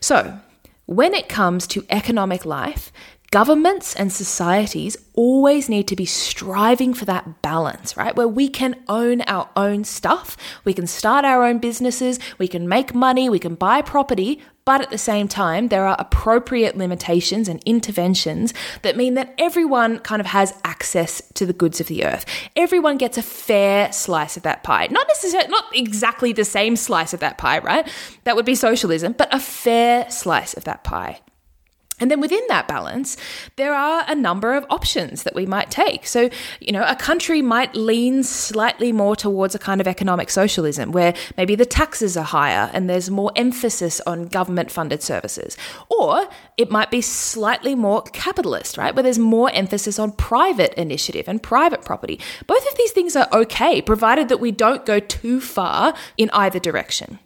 So, 0.00 0.38
when 0.86 1.14
it 1.14 1.28
comes 1.28 1.66
to 1.68 1.86
economic 1.88 2.44
life, 2.44 2.92
governments 3.32 3.94
and 3.96 4.12
societies 4.12 4.94
always 5.14 5.66
need 5.66 5.88
to 5.88 5.96
be 5.96 6.04
striving 6.04 6.92
for 6.92 7.06
that 7.06 7.40
balance, 7.40 7.96
right? 7.96 8.14
Where 8.14 8.28
we 8.28 8.46
can 8.46 8.76
own 8.88 9.22
our 9.22 9.48
own 9.56 9.84
stuff, 9.84 10.36
we 10.64 10.74
can 10.74 10.86
start 10.86 11.24
our 11.24 11.42
own 11.42 11.58
businesses, 11.58 12.18
we 12.38 12.46
can 12.46 12.68
make 12.68 12.94
money, 12.94 13.30
we 13.30 13.38
can 13.38 13.54
buy 13.54 13.80
property, 13.80 14.42
but 14.66 14.82
at 14.82 14.90
the 14.90 14.98
same 14.98 15.28
time, 15.28 15.68
there 15.68 15.86
are 15.86 15.96
appropriate 15.98 16.76
limitations 16.76 17.48
and 17.48 17.62
interventions 17.64 18.52
that 18.82 18.98
mean 18.98 19.14
that 19.14 19.34
everyone 19.38 19.98
kind 20.00 20.20
of 20.20 20.26
has 20.26 20.52
access 20.62 21.22
to 21.32 21.46
the 21.46 21.54
goods 21.54 21.80
of 21.80 21.86
the 21.86 22.04
earth. 22.04 22.26
Everyone 22.54 22.98
gets 22.98 23.16
a 23.16 23.22
fair 23.22 23.90
slice 23.92 24.36
of 24.36 24.42
that 24.42 24.62
pie. 24.62 24.88
Not 24.90 25.08
necessarily, 25.08 25.48
not 25.48 25.64
exactly 25.74 26.34
the 26.34 26.44
same 26.44 26.76
slice 26.76 27.14
of 27.14 27.20
that 27.20 27.38
pie, 27.38 27.60
right? 27.60 27.88
That 28.24 28.36
would 28.36 28.46
be 28.46 28.54
socialism, 28.54 29.14
but 29.14 29.34
a 29.34 29.40
fair 29.40 30.08
slice 30.10 30.52
of 30.52 30.64
that 30.64 30.84
pie. 30.84 31.20
And 32.02 32.10
then 32.10 32.20
within 32.20 32.42
that 32.48 32.66
balance, 32.66 33.16
there 33.54 33.72
are 33.72 34.04
a 34.08 34.16
number 34.16 34.54
of 34.54 34.66
options 34.70 35.22
that 35.22 35.36
we 35.36 35.46
might 35.46 35.70
take. 35.70 36.04
So, 36.04 36.30
you 36.58 36.72
know, 36.72 36.84
a 36.84 36.96
country 36.96 37.42
might 37.42 37.76
lean 37.76 38.24
slightly 38.24 38.90
more 38.90 39.14
towards 39.14 39.54
a 39.54 39.58
kind 39.60 39.80
of 39.80 39.86
economic 39.86 40.28
socialism 40.28 40.90
where 40.90 41.14
maybe 41.36 41.54
the 41.54 41.64
taxes 41.64 42.16
are 42.16 42.24
higher 42.24 42.72
and 42.74 42.90
there's 42.90 43.08
more 43.08 43.30
emphasis 43.36 44.00
on 44.04 44.26
government 44.26 44.72
funded 44.72 45.00
services. 45.00 45.56
Or 45.88 46.28
it 46.56 46.72
might 46.72 46.90
be 46.90 47.00
slightly 47.00 47.76
more 47.76 48.02
capitalist, 48.02 48.76
right? 48.76 48.92
Where 48.92 49.04
there's 49.04 49.20
more 49.20 49.52
emphasis 49.52 50.00
on 50.00 50.10
private 50.10 50.74
initiative 50.74 51.28
and 51.28 51.40
private 51.40 51.84
property. 51.84 52.18
Both 52.48 52.66
of 52.68 52.76
these 52.76 52.90
things 52.90 53.14
are 53.14 53.28
okay, 53.32 53.80
provided 53.80 54.28
that 54.28 54.40
we 54.40 54.50
don't 54.50 54.84
go 54.84 54.98
too 54.98 55.40
far 55.40 55.94
in 56.16 56.30
either 56.32 56.58
direction. 56.58 57.20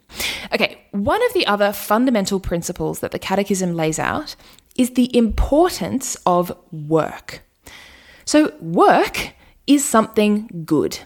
Okay, 0.53 0.79
one 0.93 1.25
of 1.25 1.33
the 1.33 1.47
other 1.47 1.73
fundamental 1.73 2.41
principles 2.41 3.01
that 3.01 3.11
the 3.11 3.19
Catechism 3.19 3.75
lays 3.75 3.99
out 3.99 4.37
is 4.79 4.91
the 4.95 5.15
importance 5.17 6.17
of 6.27 6.57
work. 6.71 7.43
So, 8.25 8.53
work 8.61 9.33
is 9.67 9.85
something 9.85 10.65
good. 10.65 10.99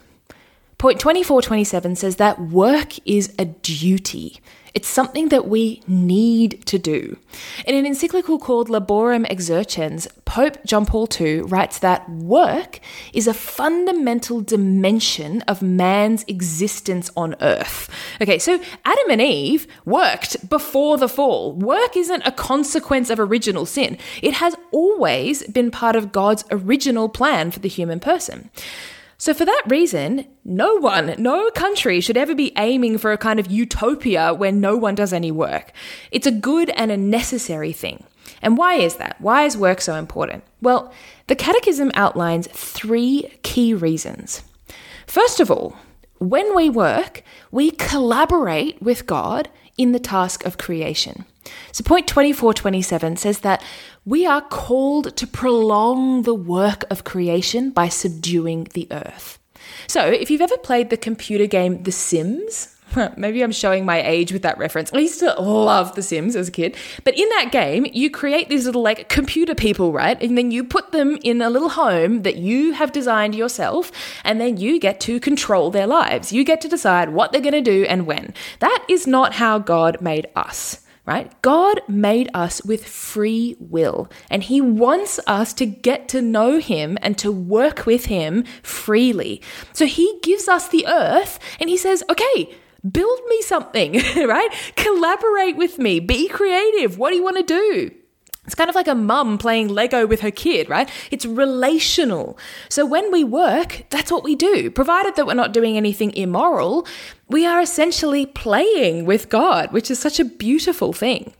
Point 0.78 0.98
2427 0.98 1.96
says 1.96 2.16
that 2.16 2.40
work 2.40 2.94
is 3.04 3.34
a 3.38 3.44
duty. 3.44 4.40
It's 4.74 4.88
something 4.88 5.28
that 5.28 5.48
we 5.48 5.82
need 5.86 6.64
to 6.66 6.78
do. 6.78 7.16
In 7.66 7.74
an 7.74 7.86
encyclical 7.86 8.38
called 8.38 8.68
Laborem 8.68 9.26
Exercens, 9.28 10.06
Pope 10.24 10.64
John 10.64 10.86
Paul 10.86 11.08
II 11.20 11.42
writes 11.42 11.78
that 11.80 12.08
work 12.08 12.78
is 13.12 13.26
a 13.26 13.34
fundamental 13.34 14.40
dimension 14.40 15.42
of 15.42 15.60
man's 15.60 16.24
existence 16.28 17.10
on 17.16 17.34
earth. 17.40 17.90
Okay, 18.20 18.38
so 18.38 18.60
Adam 18.84 19.10
and 19.10 19.20
Eve 19.20 19.66
worked 19.84 20.48
before 20.48 20.98
the 20.98 21.08
fall. 21.08 21.52
Work 21.52 21.96
isn't 21.96 22.22
a 22.24 22.32
consequence 22.32 23.10
of 23.10 23.18
original 23.18 23.66
sin, 23.66 23.98
it 24.22 24.34
has 24.34 24.54
always 24.70 25.42
been 25.48 25.70
part 25.70 25.96
of 25.96 26.12
God's 26.12 26.44
original 26.50 27.08
plan 27.08 27.50
for 27.50 27.58
the 27.58 27.68
human 27.68 27.98
person. 27.98 28.50
So, 29.20 29.34
for 29.34 29.44
that 29.44 29.64
reason, 29.66 30.24
no 30.46 30.76
one, 30.76 31.14
no 31.18 31.50
country 31.50 32.00
should 32.00 32.16
ever 32.16 32.34
be 32.34 32.54
aiming 32.56 32.96
for 32.96 33.12
a 33.12 33.18
kind 33.18 33.38
of 33.38 33.50
utopia 33.50 34.32
where 34.32 34.50
no 34.50 34.78
one 34.78 34.94
does 34.94 35.12
any 35.12 35.30
work. 35.30 35.72
It's 36.10 36.26
a 36.26 36.30
good 36.30 36.70
and 36.70 36.90
a 36.90 36.96
necessary 36.96 37.74
thing. 37.74 38.02
And 38.40 38.56
why 38.56 38.76
is 38.76 38.94
that? 38.94 39.20
Why 39.20 39.44
is 39.44 39.58
work 39.58 39.82
so 39.82 39.96
important? 39.96 40.42
Well, 40.62 40.90
the 41.26 41.36
Catechism 41.36 41.90
outlines 41.92 42.48
three 42.48 43.30
key 43.42 43.74
reasons. 43.74 44.42
First 45.06 45.38
of 45.38 45.50
all, 45.50 45.76
when 46.16 46.56
we 46.56 46.70
work, 46.70 47.22
we 47.50 47.72
collaborate 47.72 48.80
with 48.80 49.04
God 49.04 49.50
in 49.76 49.92
the 49.92 50.00
task 50.00 50.46
of 50.46 50.56
creation. 50.56 51.26
So, 51.72 51.84
point 51.84 52.06
2427 52.06 53.16
says 53.16 53.40
that 53.40 53.62
we 54.04 54.26
are 54.26 54.42
called 54.42 55.16
to 55.16 55.26
prolong 55.26 56.22
the 56.22 56.34
work 56.34 56.84
of 56.90 57.04
creation 57.04 57.70
by 57.70 57.88
subduing 57.88 58.68
the 58.74 58.86
earth. 58.90 59.38
So, 59.86 60.06
if 60.06 60.30
you've 60.30 60.40
ever 60.40 60.58
played 60.58 60.90
the 60.90 60.96
computer 60.96 61.46
game 61.46 61.82
The 61.82 61.92
Sims, 61.92 62.76
Maybe 63.16 63.42
I'm 63.42 63.52
showing 63.52 63.84
my 63.84 64.02
age 64.02 64.32
with 64.32 64.42
that 64.42 64.58
reference. 64.58 64.92
I 64.92 64.98
used 64.98 65.20
to 65.20 65.34
love 65.40 65.94
The 65.94 66.02
Sims 66.02 66.36
as 66.36 66.48
a 66.48 66.52
kid. 66.52 66.76
But 67.04 67.18
in 67.18 67.28
that 67.30 67.50
game, 67.52 67.86
you 67.92 68.10
create 68.10 68.48
these 68.48 68.66
little 68.66 68.82
like 68.82 69.08
computer 69.08 69.54
people, 69.54 69.92
right? 69.92 70.20
And 70.22 70.36
then 70.36 70.50
you 70.50 70.64
put 70.64 70.92
them 70.92 71.18
in 71.22 71.42
a 71.42 71.50
little 71.50 71.70
home 71.70 72.22
that 72.22 72.36
you 72.36 72.72
have 72.72 72.92
designed 72.92 73.34
yourself. 73.34 73.92
And 74.24 74.40
then 74.40 74.56
you 74.56 74.80
get 74.80 75.00
to 75.00 75.20
control 75.20 75.70
their 75.70 75.86
lives. 75.86 76.32
You 76.32 76.44
get 76.44 76.60
to 76.62 76.68
decide 76.68 77.10
what 77.10 77.32
they're 77.32 77.40
going 77.40 77.52
to 77.52 77.60
do 77.60 77.84
and 77.84 78.06
when. 78.06 78.34
That 78.58 78.84
is 78.88 79.06
not 79.06 79.34
how 79.34 79.58
God 79.58 80.00
made 80.00 80.26
us 80.34 80.80
right? 81.06 81.40
God 81.42 81.80
made 81.88 82.30
us 82.34 82.64
with 82.64 82.86
free 82.86 83.56
will, 83.58 84.08
and 84.30 84.42
He 84.42 84.60
wants 84.60 85.18
us 85.26 85.52
to 85.54 85.66
get 85.66 86.08
to 86.08 86.22
know 86.22 86.58
Him 86.58 86.98
and 87.02 87.16
to 87.18 87.32
work 87.32 87.86
with 87.86 88.06
Him 88.06 88.44
freely. 88.62 89.42
So 89.72 89.86
He 89.86 90.18
gives 90.22 90.48
us 90.48 90.68
the 90.68 90.86
earth 90.86 91.38
and 91.58 91.70
He 91.70 91.76
says, 91.76 92.04
okay, 92.10 92.54
build 92.88 93.20
me 93.28 93.42
something, 93.42 93.92
right? 94.16 94.48
Collaborate 94.76 95.56
with 95.56 95.78
me, 95.78 96.00
be 96.00 96.28
creative. 96.28 96.98
What 96.98 97.10
do 97.10 97.16
you 97.16 97.22
want 97.22 97.36
to 97.38 97.42
do? 97.42 97.99
It's 98.46 98.54
kind 98.54 98.70
of 98.70 98.74
like 98.74 98.88
a 98.88 98.94
mum 98.94 99.36
playing 99.38 99.68
Lego 99.68 100.06
with 100.06 100.20
her 100.20 100.30
kid, 100.30 100.68
right? 100.68 100.90
It's 101.10 101.26
relational. 101.26 102.38
So 102.68 102.86
when 102.86 103.12
we 103.12 103.22
work, 103.22 103.84
that's 103.90 104.10
what 104.10 104.24
we 104.24 104.34
do. 104.34 104.70
Provided 104.70 105.14
that 105.16 105.26
we're 105.26 105.34
not 105.34 105.52
doing 105.52 105.76
anything 105.76 106.12
immoral, 106.16 106.86
we 107.28 107.44
are 107.46 107.60
essentially 107.60 108.26
playing 108.26 109.04
with 109.04 109.28
God, 109.28 109.72
which 109.72 109.90
is 109.90 109.98
such 109.98 110.18
a 110.18 110.24
beautiful 110.24 110.92
thing. 110.92 111.34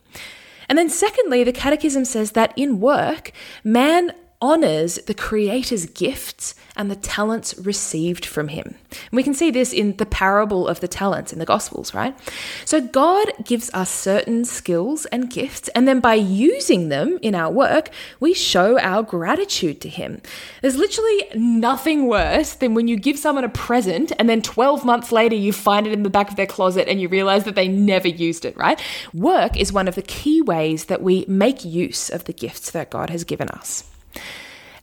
And 0.69 0.79
then, 0.79 0.89
secondly, 0.89 1.43
the 1.43 1.53
Catechism 1.53 2.05
says 2.05 2.33
that 2.33 2.53
in 2.57 2.81
work, 2.81 3.33
man 3.65 4.13
honors 4.43 4.97
the 5.07 5.15
Creator's 5.15 5.87
gifts 5.87 6.55
and 6.77 6.91
the 6.91 6.97
talents 6.97 7.55
received 7.59 8.25
from 8.25 8.49
him. 8.49 8.75
And 8.91 9.13
we 9.13 9.23
can 9.23 9.35
see 9.35 9.51
this 9.51 9.73
in 9.73 9.97
the 9.97 10.07
parable 10.07 10.67
of 10.67 10.81
the 10.81 10.89
talents 10.89 11.33
in 11.33 11.39
the 11.39 11.45
Gospels, 11.45 11.93
right? 11.93 12.17
So 12.65 12.81
God 12.81 13.31
gives 13.45 13.71
us 13.75 13.91
certain 13.91 14.45
skills 14.45 15.05
and 15.07 15.31
gifts, 15.31 15.69
and 15.69 15.87
then 15.87 16.01
by 16.01 16.15
using 16.15 16.89
them 16.89 17.19
in 17.23 17.35
our 17.35 17.53
work, 17.53 17.91
we 18.19 18.33
show 18.33 18.79
our 18.79 19.03
gratitude 19.03 19.81
to 19.83 19.89
Him. 19.89 20.23
There's 20.63 20.77
literally 20.77 21.27
nothing 21.35 22.07
worse 22.07 22.55
than 22.55 22.75
when 22.75 22.89
you 22.89 22.97
give 22.97 23.19
someone 23.19 23.45
a 23.45 23.49
present 23.51 24.13
and 24.19 24.29
then 24.29 24.43
12 24.43 24.85
months 24.85 25.13
later 25.13 25.35
you 25.37 25.53
find 25.53 25.87
it 25.87 25.93
in 25.93 26.03
the 26.03 26.11
back 26.11 26.31
of 26.31 26.37
their 26.37 26.47
closet 26.47 26.89
and 26.89 27.01
you 27.01 27.09
realize 27.09 27.45
that 27.45 27.55
they 27.55 27.69
never 27.69 28.09
used 28.09 28.45
it, 28.45 28.57
right? 28.57 28.81
Work 29.13 29.57
is 29.57 29.73
one 29.73 29.89
of 29.89 29.97
the 29.97 30.03
key 30.03 30.41
ways 30.41 30.87
that 30.87 31.03
we 31.03 31.25
make 31.29 31.65
use 31.65 32.09
of 32.09 32.25
the 32.25 32.33
gifts 32.33 32.71
that 32.71 32.91
God 32.91 33.11
has 33.11 33.25
given 33.25 33.49
us. 33.49 33.85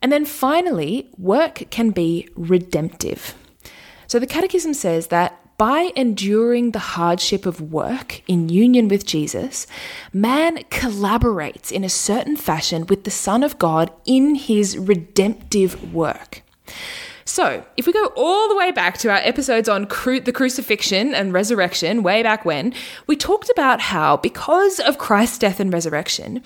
And 0.01 0.11
then 0.11 0.25
finally, 0.25 1.09
work 1.17 1.63
can 1.69 1.91
be 1.91 2.29
redemptive. 2.35 3.35
So 4.07 4.19
the 4.19 4.27
Catechism 4.27 4.73
says 4.73 5.07
that 5.07 5.39
by 5.57 5.91
enduring 5.95 6.71
the 6.71 6.79
hardship 6.79 7.47
of 7.47 7.59
work 7.59 8.21
in 8.27 8.47
union 8.47 8.87
with 8.87 9.07
Jesus, 9.07 9.65
man 10.13 10.57
collaborates 10.65 11.71
in 11.71 11.83
a 11.83 11.89
certain 11.89 12.35
fashion 12.35 12.85
with 12.85 13.05
the 13.05 13.11
Son 13.11 13.43
of 13.43 13.57
God 13.57 13.91
in 14.05 14.35
his 14.35 14.77
redemptive 14.77 15.93
work. 15.93 16.43
So, 17.25 17.65
if 17.75 17.85
we 17.85 17.91
go 17.91 18.13
all 18.15 18.47
the 18.47 18.55
way 18.55 18.71
back 18.71 18.97
to 18.99 19.09
our 19.09 19.17
episodes 19.17 19.67
on 19.67 19.85
cru- 19.85 20.21
the 20.21 20.31
crucifixion 20.31 21.13
and 21.13 21.33
resurrection, 21.33 22.01
way 22.01 22.23
back 22.23 22.45
when, 22.45 22.73
we 23.05 23.17
talked 23.17 23.49
about 23.49 23.81
how, 23.81 24.15
because 24.15 24.79
of 24.79 24.97
Christ's 24.97 25.37
death 25.37 25.59
and 25.59 25.73
resurrection, 25.73 26.41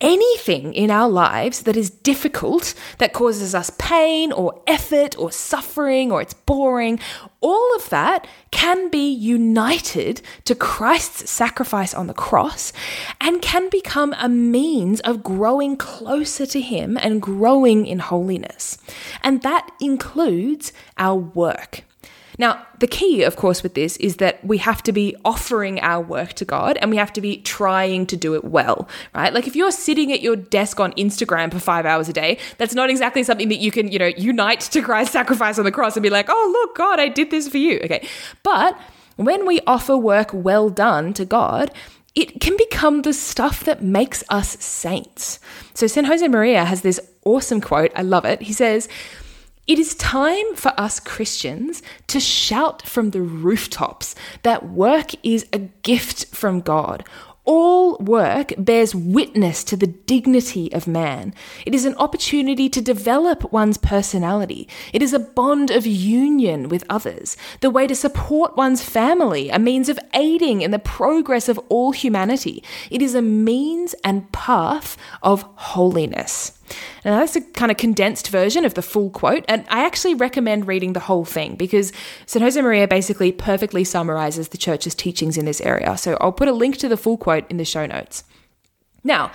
anything 0.00 0.74
in 0.74 0.90
our 0.90 1.08
lives 1.08 1.62
that 1.62 1.76
is 1.76 1.90
difficult, 1.90 2.74
that 2.98 3.12
causes 3.12 3.54
us 3.54 3.70
pain 3.78 4.32
or 4.32 4.60
effort 4.66 5.18
or 5.18 5.30
suffering 5.30 6.10
or 6.10 6.20
it's 6.20 6.34
boring, 6.34 6.98
all 7.40 7.76
of 7.76 7.88
that 7.90 8.26
can 8.50 8.90
be 8.90 9.10
united 9.10 10.20
to 10.44 10.54
Christ's 10.54 11.30
sacrifice 11.30 11.94
on 11.94 12.06
the 12.06 12.14
cross 12.14 12.72
and 13.20 13.42
can 13.42 13.68
become 13.70 14.14
a 14.18 14.28
means 14.28 15.00
of 15.00 15.22
growing 15.22 15.76
closer 15.76 16.46
to 16.46 16.60
Him 16.60 16.96
and 16.96 17.22
growing 17.22 17.86
in 17.86 17.98
holiness. 17.98 18.78
And 19.22 19.42
that 19.42 19.70
includes 19.80 20.72
our 20.98 21.16
work. 21.16 21.84
Now, 22.38 22.66
the 22.80 22.86
key, 22.86 23.22
of 23.22 23.36
course, 23.36 23.62
with 23.62 23.74
this 23.74 23.96
is 23.98 24.16
that 24.16 24.44
we 24.44 24.58
have 24.58 24.82
to 24.84 24.92
be 24.92 25.14
offering 25.24 25.80
our 25.80 26.00
work 26.02 26.32
to 26.34 26.44
God 26.44 26.76
and 26.78 26.90
we 26.90 26.96
have 26.96 27.12
to 27.12 27.20
be 27.20 27.38
trying 27.38 28.06
to 28.06 28.16
do 28.16 28.34
it 28.34 28.44
well, 28.44 28.88
right? 29.14 29.32
Like 29.32 29.46
if 29.46 29.54
you're 29.54 29.70
sitting 29.70 30.12
at 30.12 30.20
your 30.20 30.36
desk 30.36 30.80
on 30.80 30.92
Instagram 30.94 31.52
for 31.52 31.60
five 31.60 31.86
hours 31.86 32.08
a 32.08 32.12
day, 32.12 32.38
that's 32.58 32.74
not 32.74 32.90
exactly 32.90 33.22
something 33.22 33.48
that 33.48 33.58
you 33.58 33.70
can, 33.70 33.90
you 33.90 33.98
know, 33.98 34.10
unite 34.16 34.60
to 34.60 34.82
Christ's 34.82 35.12
sacrifice 35.12 35.58
on 35.58 35.64
the 35.64 35.72
cross 35.72 35.96
and 35.96 36.02
be 36.02 36.10
like, 36.10 36.26
oh, 36.28 36.50
look, 36.52 36.76
God, 36.76 36.98
I 36.98 37.08
did 37.08 37.30
this 37.30 37.48
for 37.48 37.58
you. 37.58 37.80
Okay. 37.84 38.06
But 38.42 38.76
when 39.16 39.46
we 39.46 39.60
offer 39.66 39.96
work 39.96 40.30
well 40.32 40.70
done 40.70 41.12
to 41.14 41.24
God, 41.24 41.70
it 42.14 42.40
can 42.40 42.56
become 42.56 43.02
the 43.02 43.12
stuff 43.12 43.64
that 43.64 43.82
makes 43.82 44.22
us 44.28 44.50
saints. 44.62 45.40
So 45.74 45.86
St. 45.86 46.06
Josemaria 46.06 46.64
has 46.64 46.82
this 46.82 47.00
awesome 47.24 47.60
quote. 47.60 47.90
I 47.96 48.02
love 48.02 48.24
it. 48.24 48.42
He 48.42 48.52
says, 48.52 48.88
it 49.66 49.78
is 49.78 49.94
time 49.94 50.54
for 50.54 50.72
us 50.78 51.00
Christians 51.00 51.82
to 52.08 52.20
shout 52.20 52.82
from 52.82 53.10
the 53.10 53.22
rooftops 53.22 54.14
that 54.42 54.68
work 54.68 55.12
is 55.22 55.46
a 55.52 55.58
gift 55.58 56.26
from 56.34 56.60
God. 56.60 57.04
All 57.46 57.98
work 57.98 58.54
bears 58.56 58.94
witness 58.94 59.64
to 59.64 59.76
the 59.76 59.86
dignity 59.86 60.72
of 60.72 60.86
man. 60.86 61.34
It 61.66 61.74
is 61.74 61.84
an 61.84 61.94
opportunity 61.96 62.70
to 62.70 62.80
develop 62.80 63.52
one's 63.52 63.76
personality. 63.76 64.66
It 64.94 65.02
is 65.02 65.12
a 65.12 65.18
bond 65.18 65.70
of 65.70 65.86
union 65.86 66.70
with 66.70 66.84
others, 66.88 67.36
the 67.60 67.70
way 67.70 67.86
to 67.86 67.94
support 67.94 68.56
one's 68.56 68.82
family, 68.82 69.50
a 69.50 69.58
means 69.58 69.90
of 69.90 69.98
aiding 70.14 70.62
in 70.62 70.70
the 70.70 70.78
progress 70.78 71.48
of 71.48 71.58
all 71.68 71.92
humanity. 71.92 72.62
It 72.90 73.02
is 73.02 73.14
a 73.14 73.22
means 73.22 73.94
and 74.04 74.30
path 74.32 74.96
of 75.22 75.42
holiness. 75.56 76.58
Now, 77.04 77.18
that's 77.18 77.36
a 77.36 77.40
kind 77.40 77.70
of 77.70 77.76
condensed 77.76 78.28
version 78.28 78.64
of 78.64 78.74
the 78.74 78.82
full 78.82 79.10
quote, 79.10 79.44
and 79.48 79.64
I 79.68 79.84
actually 79.84 80.14
recommend 80.14 80.66
reading 80.66 80.92
the 80.92 81.00
whole 81.00 81.24
thing 81.24 81.56
because 81.56 81.92
St. 82.26 82.44
Josemaria 82.44 82.88
basically 82.88 83.32
perfectly 83.32 83.84
summarizes 83.84 84.48
the 84.48 84.58
church's 84.58 84.94
teachings 84.94 85.36
in 85.36 85.44
this 85.44 85.60
area. 85.60 85.96
So 85.96 86.16
I'll 86.20 86.32
put 86.32 86.48
a 86.48 86.52
link 86.52 86.76
to 86.78 86.88
the 86.88 86.96
full 86.96 87.16
quote 87.16 87.50
in 87.50 87.56
the 87.56 87.64
show 87.64 87.86
notes. 87.86 88.24
Now, 89.02 89.32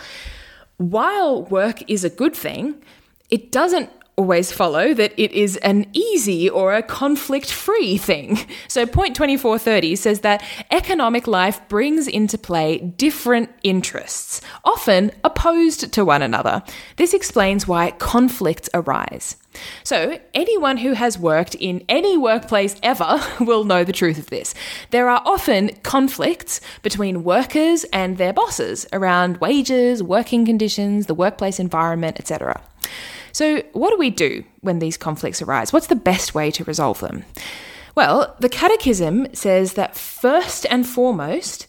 while 0.78 1.44
work 1.44 1.84
is 1.90 2.04
a 2.04 2.10
good 2.10 2.36
thing, 2.36 2.82
it 3.30 3.52
doesn't 3.52 3.90
always 4.20 4.52
follow 4.52 4.94
that 4.94 5.14
it 5.16 5.32
is 5.32 5.56
an 5.58 5.86
easy 5.94 6.50
or 6.50 6.74
a 6.74 6.84
conflict 6.84 7.50
free 7.50 7.98
thing. 7.98 8.38
So, 8.68 8.86
point 8.86 9.16
2430 9.16 9.96
says 9.96 10.20
that 10.20 10.44
economic 10.72 11.26
life 11.26 11.60
brings 11.70 12.08
into 12.08 12.38
play 12.38 12.80
different 12.80 13.50
interests, 13.64 14.42
often 14.66 15.12
opposed 15.24 15.94
to 15.94 16.04
one 16.04 16.22
another. 16.22 16.62
This 16.98 17.14
explains 17.14 17.68
why 17.68 17.92
conflicts 17.92 18.70
arise. 18.74 19.38
So, 19.84 20.20
anyone 20.34 20.78
who 20.78 20.94
has 20.94 21.18
worked 21.18 21.56
in 21.56 21.84
any 21.88 22.18
workplace 22.18 22.76
ever 22.84 23.20
will 23.40 23.64
know 23.64 23.84
the 23.86 23.94
truth 23.94 24.20
of 24.20 24.30
this. 24.30 24.54
There 24.92 25.10
are 25.10 25.22
often 25.26 25.70
conflicts 25.84 26.60
between 26.84 27.24
workers 27.24 27.86
and 27.94 28.18
their 28.18 28.34
bosses 28.34 28.86
around 28.92 29.38
wages, 29.38 30.04
working 30.04 30.46
conditions, 30.46 31.06
the 31.06 31.16
workplace 31.16 31.60
environment, 31.60 32.20
etc. 32.20 32.62
So, 33.40 33.64
what 33.72 33.92
do 33.92 33.98
we 33.98 34.10
do 34.10 34.44
when 34.60 34.80
these 34.80 34.98
conflicts 34.98 35.42
arise? 35.42 35.72
What's 35.72 35.88
the 35.88 35.96
best 35.96 36.36
way 36.36 36.52
to 36.52 36.66
resolve 36.66 37.00
them? 37.00 37.24
Well, 37.96 38.36
the 38.42 38.50
Catechism 38.50 39.34
says 39.34 39.76
that 39.76 39.96
first 39.96 40.66
and 40.70 40.86
foremost, 40.86 41.66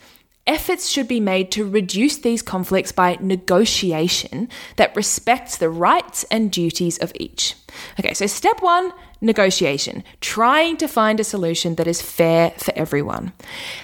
efforts 0.49 0.89
should 0.89 1.07
be 1.07 1.21
made 1.21 1.53
to 1.53 1.65
reduce 1.65 2.17
these 2.17 2.43
conflicts 2.43 2.91
by 2.91 3.19
negotiation 3.21 4.49
that 4.79 4.97
respects 4.97 5.59
the 5.59 5.71
rights 5.71 6.25
and 6.25 6.51
duties 6.51 6.99
of 6.99 7.13
each. 7.15 7.55
Okay, 8.01 8.15
so 8.15 8.27
step 8.27 8.61
one 8.63 8.93
negotiation, 9.21 10.03
trying 10.21 10.77
to 10.77 10.89
find 10.89 11.21
a 11.21 11.25
solution 11.25 11.77
that 11.77 11.87
is 11.87 12.03
fair 12.03 12.51
for 12.59 12.73
everyone. 12.75 13.33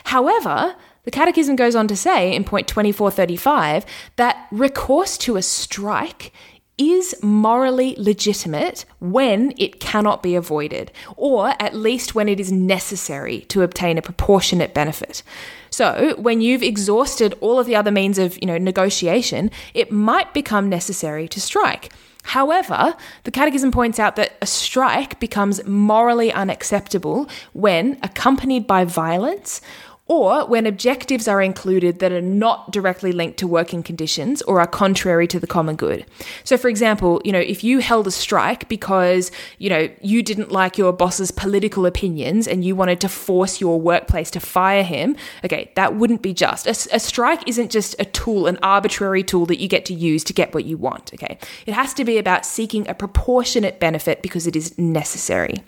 However, 0.02 0.74
the 1.04 1.12
Catechism 1.12 1.54
goes 1.54 1.76
on 1.76 1.86
to 1.86 1.94
say 1.94 2.34
in 2.34 2.42
point 2.42 2.66
2435 2.66 3.86
that 4.16 4.48
recourse 4.50 5.16
to 5.18 5.36
a 5.36 5.42
strike 5.42 6.32
is 6.78 7.14
morally 7.22 7.94
legitimate 7.98 8.84
when 8.98 9.54
it 9.56 9.80
cannot 9.80 10.22
be 10.22 10.34
avoided, 10.34 10.92
or 11.16 11.54
at 11.58 11.74
least 11.74 12.14
when 12.14 12.28
it 12.28 12.38
is 12.38 12.52
necessary 12.52 13.40
to 13.42 13.62
obtain 13.62 13.96
a 13.96 14.02
proportionate 14.02 14.74
benefit. 14.74 15.22
So, 15.70 16.14
when 16.18 16.40
you've 16.40 16.62
exhausted 16.62 17.34
all 17.40 17.58
of 17.58 17.66
the 17.66 17.76
other 17.76 17.90
means 17.90 18.18
of, 18.18 18.36
you 18.40 18.46
know, 18.46 18.58
negotiation, 18.58 19.50
it 19.74 19.90
might 19.90 20.34
become 20.34 20.68
necessary 20.68 21.28
to 21.28 21.40
strike. 21.40 21.92
However, 22.26 22.96
the 23.22 23.30
Catechism 23.30 23.70
points 23.70 24.00
out 24.00 24.16
that 24.16 24.32
a 24.42 24.46
strike 24.46 25.20
becomes 25.20 25.64
morally 25.64 26.32
unacceptable 26.32 27.28
when 27.52 27.98
accompanied 28.02 28.66
by 28.66 28.84
violence 28.84 29.60
or 30.08 30.46
when 30.46 30.66
objectives 30.66 31.26
are 31.26 31.42
included 31.42 31.98
that 31.98 32.12
are 32.12 32.22
not 32.22 32.70
directly 32.70 33.10
linked 33.10 33.38
to 33.38 33.46
working 33.46 33.82
conditions 33.82 34.40
or 34.42 34.60
are 34.60 34.66
contrary 34.66 35.26
to 35.26 35.40
the 35.40 35.46
common 35.46 35.74
good. 35.74 36.06
So 36.44 36.56
for 36.56 36.68
example, 36.68 37.20
you 37.24 37.32
know, 37.32 37.40
if 37.40 37.64
you 37.64 37.80
held 37.80 38.06
a 38.06 38.12
strike 38.12 38.68
because, 38.68 39.32
you 39.58 39.68
know, 39.68 39.88
you 40.00 40.22
didn't 40.22 40.52
like 40.52 40.78
your 40.78 40.92
boss's 40.92 41.30
political 41.32 41.86
opinions 41.86 42.46
and 42.46 42.64
you 42.64 42.76
wanted 42.76 43.00
to 43.00 43.08
force 43.08 43.60
your 43.60 43.80
workplace 43.80 44.30
to 44.32 44.40
fire 44.40 44.84
him, 44.84 45.16
okay, 45.44 45.72
that 45.74 45.96
wouldn't 45.96 46.22
be 46.22 46.32
just. 46.32 46.66
A, 46.66 46.94
a 46.94 47.00
strike 47.00 47.48
isn't 47.48 47.70
just 47.70 47.96
a 47.98 48.04
tool, 48.04 48.46
an 48.46 48.58
arbitrary 48.62 49.24
tool 49.24 49.46
that 49.46 49.58
you 49.60 49.68
get 49.68 49.84
to 49.86 49.94
use 49.94 50.22
to 50.24 50.32
get 50.32 50.54
what 50.54 50.64
you 50.64 50.76
want, 50.76 51.12
okay? 51.14 51.38
It 51.66 51.74
has 51.74 51.92
to 51.94 52.04
be 52.04 52.18
about 52.18 52.46
seeking 52.46 52.88
a 52.88 52.94
proportionate 52.94 53.80
benefit 53.80 54.22
because 54.22 54.46
it 54.46 54.54
is 54.54 54.78
necessary. 54.78 55.64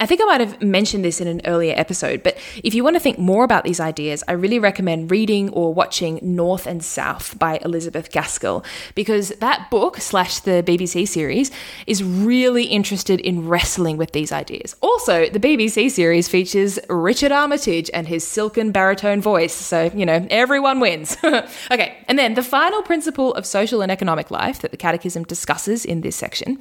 I 0.00 0.06
think 0.06 0.20
I 0.20 0.24
might 0.24 0.40
have 0.40 0.62
mentioned 0.62 1.04
this 1.04 1.20
in 1.20 1.28
an 1.28 1.40
earlier 1.44 1.74
episode, 1.76 2.22
but 2.22 2.36
if 2.62 2.74
you 2.74 2.84
want 2.84 2.96
to 2.96 3.00
think 3.00 3.18
more 3.18 3.44
about 3.44 3.64
these 3.64 3.80
ideas, 3.80 4.22
I 4.28 4.32
really 4.32 4.58
recommend 4.58 5.10
reading 5.10 5.50
or 5.50 5.72
watching 5.72 6.18
North 6.22 6.66
and 6.66 6.84
South 6.84 7.38
by 7.38 7.58
Elizabeth 7.64 8.10
Gaskell, 8.10 8.64
because 8.94 9.30
that 9.40 9.70
book 9.70 9.98
slash 9.98 10.40
the 10.40 10.62
BBC 10.66 11.08
series 11.08 11.50
is 11.86 12.02
really 12.02 12.64
interested 12.64 13.20
in 13.20 13.48
wrestling 13.48 13.96
with 13.96 14.12
these 14.12 14.32
ideas. 14.32 14.76
Also, 14.80 15.28
the 15.28 15.40
BBC 15.40 15.90
series 15.90 16.28
features 16.28 16.78
Richard 16.88 17.32
Armitage 17.32 17.90
and 17.94 18.08
his 18.08 18.26
silken 18.26 18.72
baritone 18.72 19.20
voice, 19.20 19.54
so, 19.54 19.90
you 19.94 20.06
know, 20.06 20.26
everyone 20.30 20.80
wins. 20.80 21.16
okay, 21.24 21.96
and 22.08 22.18
then 22.18 22.34
the 22.34 22.42
final 22.42 22.82
principle 22.82 23.34
of 23.34 23.46
social 23.46 23.82
and 23.82 23.90
economic 23.90 24.30
life 24.30 24.60
that 24.60 24.70
the 24.70 24.76
Catechism 24.76 25.24
discusses 25.24 25.84
in 25.84 26.00
this 26.02 26.16
section 26.16 26.58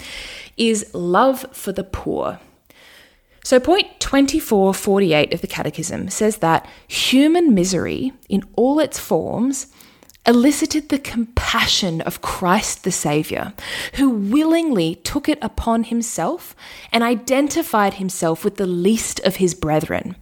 is 0.58 0.94
love 0.94 1.46
for 1.52 1.72
the 1.72 1.84
poor. 1.84 2.40
So, 3.44 3.60
point 3.60 4.00
2448 4.00 5.34
of 5.34 5.42
the 5.42 5.48
Catechism 5.48 6.10
says 6.10 6.38
that 6.38 6.66
human 6.88 7.54
misery, 7.54 8.14
in 8.30 8.44
all 8.56 8.80
its 8.80 9.00
forms, 9.00 9.68
elicited 10.26 10.88
the 10.88 11.00
compassion 11.00 12.00
of 12.02 12.22
Christ 12.22 12.86
the 12.86 12.92
Saviour, 12.92 13.54
who 13.96 14.10
willingly 14.10 14.96
took 14.96 15.28
it 15.28 15.38
upon 15.42 15.84
himself 15.84 16.56
and 16.94 17.04
identified 17.04 17.96
himself 17.96 18.46
with 18.46 18.56
the 18.56 18.66
least 18.66 19.20
of 19.22 19.36
his 19.38 19.54
brethren. 19.54 20.16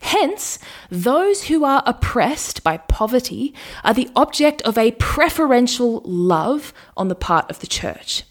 Hence, 0.00 0.60
those 0.90 1.44
who 1.44 1.64
are 1.64 1.82
oppressed 1.86 2.62
by 2.62 2.76
poverty 2.76 3.52
are 3.82 3.94
the 3.94 4.10
object 4.14 4.62
of 4.62 4.78
a 4.78 4.92
preferential 4.92 6.00
love 6.04 6.72
on 6.96 7.08
the 7.08 7.16
part 7.16 7.50
of 7.50 7.58
the 7.58 7.66
Church. 7.66 8.22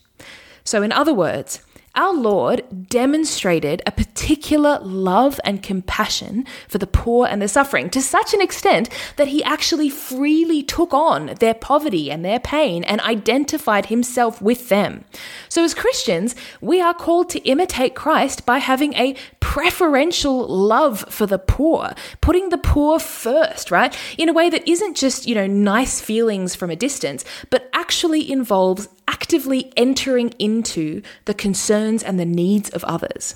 So, 0.64 0.84
in 0.84 0.92
other 0.92 1.14
words, 1.14 1.62
our 1.98 2.14
Lord 2.14 2.88
demonstrated 2.90 3.82
a 3.86 3.92
particular 3.92 4.80
love 4.82 5.40
and 5.44 5.64
compassion 5.64 6.46
for 6.68 6.78
the 6.78 6.88
poor 6.88 7.28
and 7.28 7.42
the 7.42 7.48
suffering 7.48 7.90
to 7.90 8.02
such 8.02 8.34
an 8.34 8.42
extent 8.42 8.88
that 9.18 9.30
he 9.30 9.44
actually 9.44 9.90
freely 9.90 10.62
took 10.62 10.94
on 10.94 11.34
their 11.40 11.56
poverty 11.56 12.12
and 12.12 12.24
their 12.24 12.40
pain 12.40 12.84
and 12.84 13.02
identified 13.02 13.88
himself 13.88 14.42
with 14.42 14.70
them. 14.70 15.04
So, 15.50 15.64
as 15.64 15.74
Christians, 15.74 16.36
we 16.62 16.80
are 16.80 16.94
called 16.94 17.30
to 17.32 17.40
imitate 17.40 17.96
Christ 17.96 18.46
by 18.46 18.60
having 18.60 18.94
a 18.94 19.16
preferential 19.40 20.48
love 20.48 21.04
for 21.10 21.26
the 21.26 21.40
poor, 21.40 21.94
putting 22.22 22.50
the 22.50 22.58
poor 22.58 23.00
first, 23.00 23.72
right? 23.72 23.98
In 24.18 24.30
a 24.30 24.34
way 24.34 24.50
that 24.50 24.68
isn't 24.68 24.96
just, 24.96 25.28
you 25.28 25.34
know, 25.34 25.48
nice 25.48 26.00
feelings 26.00 26.54
from 26.54 26.70
a 26.70 26.76
distance, 26.76 27.26
but 27.50 27.70
actually 27.74 28.32
involves 28.32 28.88
actively 29.08 29.72
entering 29.78 30.30
into 30.40 31.02
the 31.26 31.34
concerns 31.34 32.04
and 32.04 32.20
the 32.20 32.26
needs 32.26 32.70
of 32.70 32.84
others. 32.84 33.36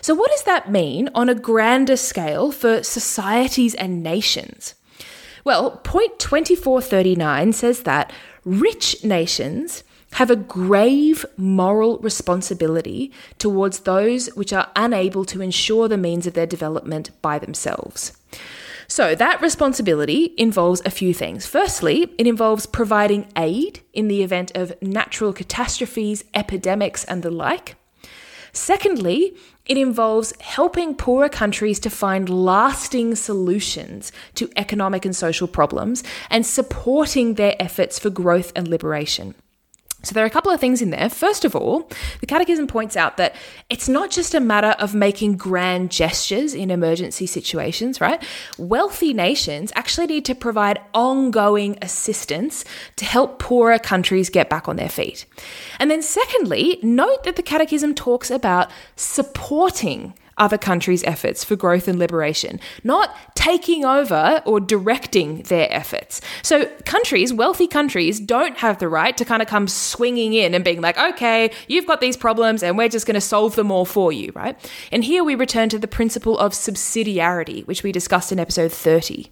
So, 0.00 0.14
what 0.14 0.30
does 0.30 0.44
that 0.44 0.70
mean 0.70 1.08
on 1.14 1.28
a 1.28 1.34
grander 1.34 1.96
scale 1.96 2.52
for 2.52 2.82
societies 2.82 3.74
and 3.74 4.02
nations? 4.02 4.74
Well, 5.44 5.72
point 5.84 6.18
2439 6.18 7.52
says 7.52 7.82
that 7.82 8.12
rich 8.44 9.04
nations 9.04 9.84
have 10.14 10.30
a 10.30 10.36
grave 10.36 11.24
moral 11.36 11.98
responsibility 11.98 13.12
towards 13.38 13.80
those 13.80 14.26
which 14.34 14.52
are 14.52 14.70
unable 14.74 15.24
to 15.24 15.40
ensure 15.40 15.88
the 15.88 15.96
means 15.96 16.26
of 16.26 16.34
their 16.34 16.46
development 16.46 17.10
by 17.22 17.38
themselves. 17.38 18.12
So, 18.90 19.14
that 19.14 19.40
responsibility 19.40 20.34
involves 20.36 20.82
a 20.84 20.90
few 20.90 21.14
things. 21.14 21.46
Firstly, 21.46 22.12
it 22.18 22.26
involves 22.26 22.66
providing 22.66 23.28
aid 23.36 23.82
in 23.92 24.08
the 24.08 24.24
event 24.24 24.50
of 24.56 24.72
natural 24.82 25.32
catastrophes, 25.32 26.24
epidemics, 26.34 27.04
and 27.04 27.22
the 27.22 27.30
like. 27.30 27.76
Secondly, 28.52 29.36
it 29.64 29.78
involves 29.78 30.34
helping 30.40 30.96
poorer 30.96 31.28
countries 31.28 31.78
to 31.78 31.88
find 31.88 32.28
lasting 32.28 33.14
solutions 33.14 34.10
to 34.34 34.50
economic 34.56 35.04
and 35.04 35.14
social 35.14 35.46
problems 35.46 36.02
and 36.28 36.44
supporting 36.44 37.34
their 37.34 37.54
efforts 37.60 37.96
for 37.96 38.10
growth 38.10 38.50
and 38.56 38.66
liberation. 38.66 39.36
So, 40.02 40.14
there 40.14 40.24
are 40.24 40.26
a 40.26 40.30
couple 40.30 40.50
of 40.50 40.60
things 40.60 40.80
in 40.80 40.90
there. 40.90 41.10
First 41.10 41.44
of 41.44 41.54
all, 41.54 41.90
the 42.20 42.26
Catechism 42.26 42.66
points 42.66 42.96
out 42.96 43.16
that 43.18 43.34
it's 43.68 43.88
not 43.88 44.10
just 44.10 44.34
a 44.34 44.40
matter 44.40 44.74
of 44.78 44.94
making 44.94 45.36
grand 45.36 45.90
gestures 45.90 46.54
in 46.54 46.70
emergency 46.70 47.26
situations, 47.26 48.00
right? 48.00 48.22
Wealthy 48.56 49.12
nations 49.12 49.72
actually 49.74 50.06
need 50.06 50.24
to 50.24 50.34
provide 50.34 50.80
ongoing 50.94 51.78
assistance 51.82 52.64
to 52.96 53.04
help 53.04 53.38
poorer 53.38 53.78
countries 53.78 54.30
get 54.30 54.48
back 54.48 54.68
on 54.68 54.76
their 54.76 54.88
feet. 54.88 55.26
And 55.78 55.90
then, 55.90 56.02
secondly, 56.02 56.78
note 56.82 57.24
that 57.24 57.36
the 57.36 57.42
Catechism 57.42 57.94
talks 57.94 58.30
about 58.30 58.70
supporting 58.96 60.14
other 60.40 60.58
countries' 60.58 61.04
efforts 61.04 61.44
for 61.44 61.54
growth 61.54 61.86
and 61.86 61.98
liberation, 61.98 62.58
not 62.82 63.14
taking 63.36 63.84
over 63.84 64.42
or 64.44 64.58
directing 64.58 65.42
their 65.42 65.72
efforts. 65.72 66.20
So, 66.42 66.66
countries, 66.84 67.32
wealthy 67.32 67.68
countries, 67.68 68.18
don't 68.18 68.56
have 68.58 68.78
the 68.78 68.88
right 68.88 69.16
to 69.16 69.24
kind 69.24 69.42
of 69.42 69.48
come 69.48 69.68
swinging 69.68 70.32
in 70.32 70.54
and 70.54 70.64
being 70.64 70.80
like, 70.80 70.98
okay, 70.98 71.50
you've 71.68 71.86
got 71.86 72.00
these 72.00 72.16
problems 72.16 72.62
and 72.62 72.76
we're 72.76 72.88
just 72.88 73.06
going 73.06 73.14
to 73.14 73.20
solve 73.20 73.54
them 73.54 73.70
all 73.70 73.84
for 73.84 74.12
you, 74.12 74.32
right? 74.34 74.58
And 74.90 75.04
here 75.04 75.22
we 75.22 75.34
return 75.34 75.68
to 75.68 75.78
the 75.78 75.86
principle 75.86 76.38
of 76.38 76.52
subsidiarity, 76.52 77.66
which 77.66 77.82
we 77.82 77.92
discussed 77.92 78.32
in 78.32 78.40
episode 78.40 78.72
30. 78.72 79.30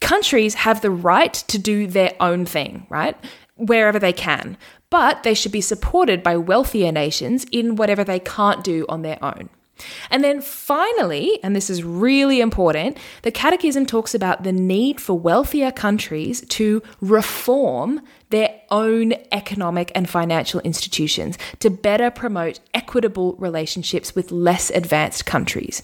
Countries 0.00 0.54
have 0.54 0.80
the 0.80 0.90
right 0.90 1.34
to 1.34 1.58
do 1.58 1.86
their 1.86 2.14
own 2.20 2.46
thing, 2.46 2.86
right? 2.88 3.16
Wherever 3.56 3.98
they 3.98 4.12
can 4.12 4.56
but 4.90 5.24
they 5.24 5.34
should 5.34 5.50
be 5.50 5.60
supported 5.60 6.22
by 6.22 6.36
wealthier 6.36 6.92
nations 6.92 7.44
in 7.50 7.74
whatever 7.74 8.04
they 8.04 8.20
can't 8.20 8.62
do 8.62 8.86
on 8.88 9.02
their 9.02 9.18
own. 9.24 9.48
And 10.10 10.22
then 10.22 10.40
finally, 10.40 11.38
and 11.42 11.54
this 11.54 11.68
is 11.68 11.82
really 11.82 12.40
important, 12.40 12.98
the 13.22 13.30
Catechism 13.30 13.86
talks 13.86 14.14
about 14.14 14.42
the 14.42 14.52
need 14.52 15.00
for 15.00 15.18
wealthier 15.18 15.72
countries 15.72 16.42
to 16.48 16.82
reform 17.00 18.00
their 18.30 18.60
own 18.70 19.12
economic 19.30 19.92
and 19.94 20.08
financial 20.08 20.60
institutions 20.60 21.38
to 21.60 21.70
better 21.70 22.10
promote 22.10 22.58
equitable 22.72 23.34
relationships 23.34 24.14
with 24.14 24.32
less 24.32 24.70
advanced 24.70 25.24
countries. 25.24 25.82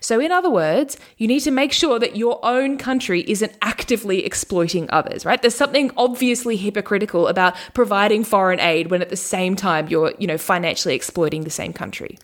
So, 0.00 0.20
in 0.20 0.30
other 0.30 0.50
words, 0.50 0.96
you 1.16 1.26
need 1.26 1.40
to 1.40 1.50
make 1.50 1.72
sure 1.72 1.98
that 1.98 2.14
your 2.14 2.38
own 2.44 2.78
country 2.78 3.24
isn't 3.26 3.52
actively 3.62 4.24
exploiting 4.24 4.88
others, 4.90 5.24
right? 5.24 5.40
There's 5.42 5.56
something 5.56 5.90
obviously 5.96 6.56
hypocritical 6.56 7.26
about 7.26 7.56
providing 7.74 8.22
foreign 8.22 8.60
aid 8.60 8.90
when 8.92 9.02
at 9.02 9.08
the 9.08 9.16
same 9.16 9.56
time 9.56 9.88
you're, 9.88 10.12
you 10.18 10.26
know, 10.26 10.38
financially 10.38 10.94
exploiting 10.94 11.42
the 11.42 11.50
same 11.50 11.72
country. 11.72 12.18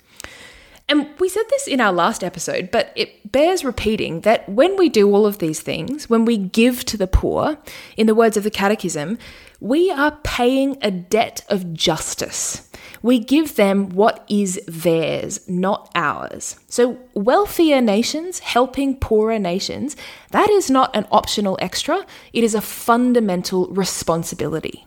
And 0.89 1.09
we 1.19 1.31
said 1.31 1.45
this 1.49 1.67
in 1.67 1.81
our 1.81 1.93
last 1.93 2.23
episode, 2.23 2.71
but 2.71 2.93
it 2.95 3.33
bears 3.33 3.65
repeating 3.65 4.21
that 4.21 4.47
when 4.49 4.77
we 4.77 4.89
do 4.91 5.13
all 5.15 5.25
of 5.25 5.39
these 5.39 5.61
things, 5.61 6.11
when 6.11 6.27
we 6.27 6.37
give 6.37 6.85
to 6.87 6.99
the 6.99 7.07
poor, 7.07 7.57
in 7.97 8.07
the 8.07 8.15
words 8.15 8.37
of 8.37 8.45
the 8.45 8.51
Catechism, 8.51 9.19
we 9.61 9.91
are 9.91 10.19
paying 10.25 10.77
a 10.83 10.91
debt 10.91 11.43
of 11.49 11.73
justice. 11.73 12.71
We 13.01 13.19
give 13.19 13.57
them 13.57 13.91
what 13.91 14.25
is 14.29 14.61
theirs, 14.67 15.49
not 15.49 15.91
ours. 15.95 16.57
So, 16.69 16.99
wealthier 17.15 17.81
nations 17.81 18.41
helping 18.41 18.99
poorer 18.99 19.39
nations, 19.39 19.97
that 20.33 20.51
is 20.51 20.71
not 20.71 20.95
an 20.95 21.07
optional 21.11 21.59
extra, 21.63 22.05
it 22.33 22.45
is 22.45 22.55
a 22.55 22.61
fundamental 22.61 23.69
responsibility. 23.69 24.87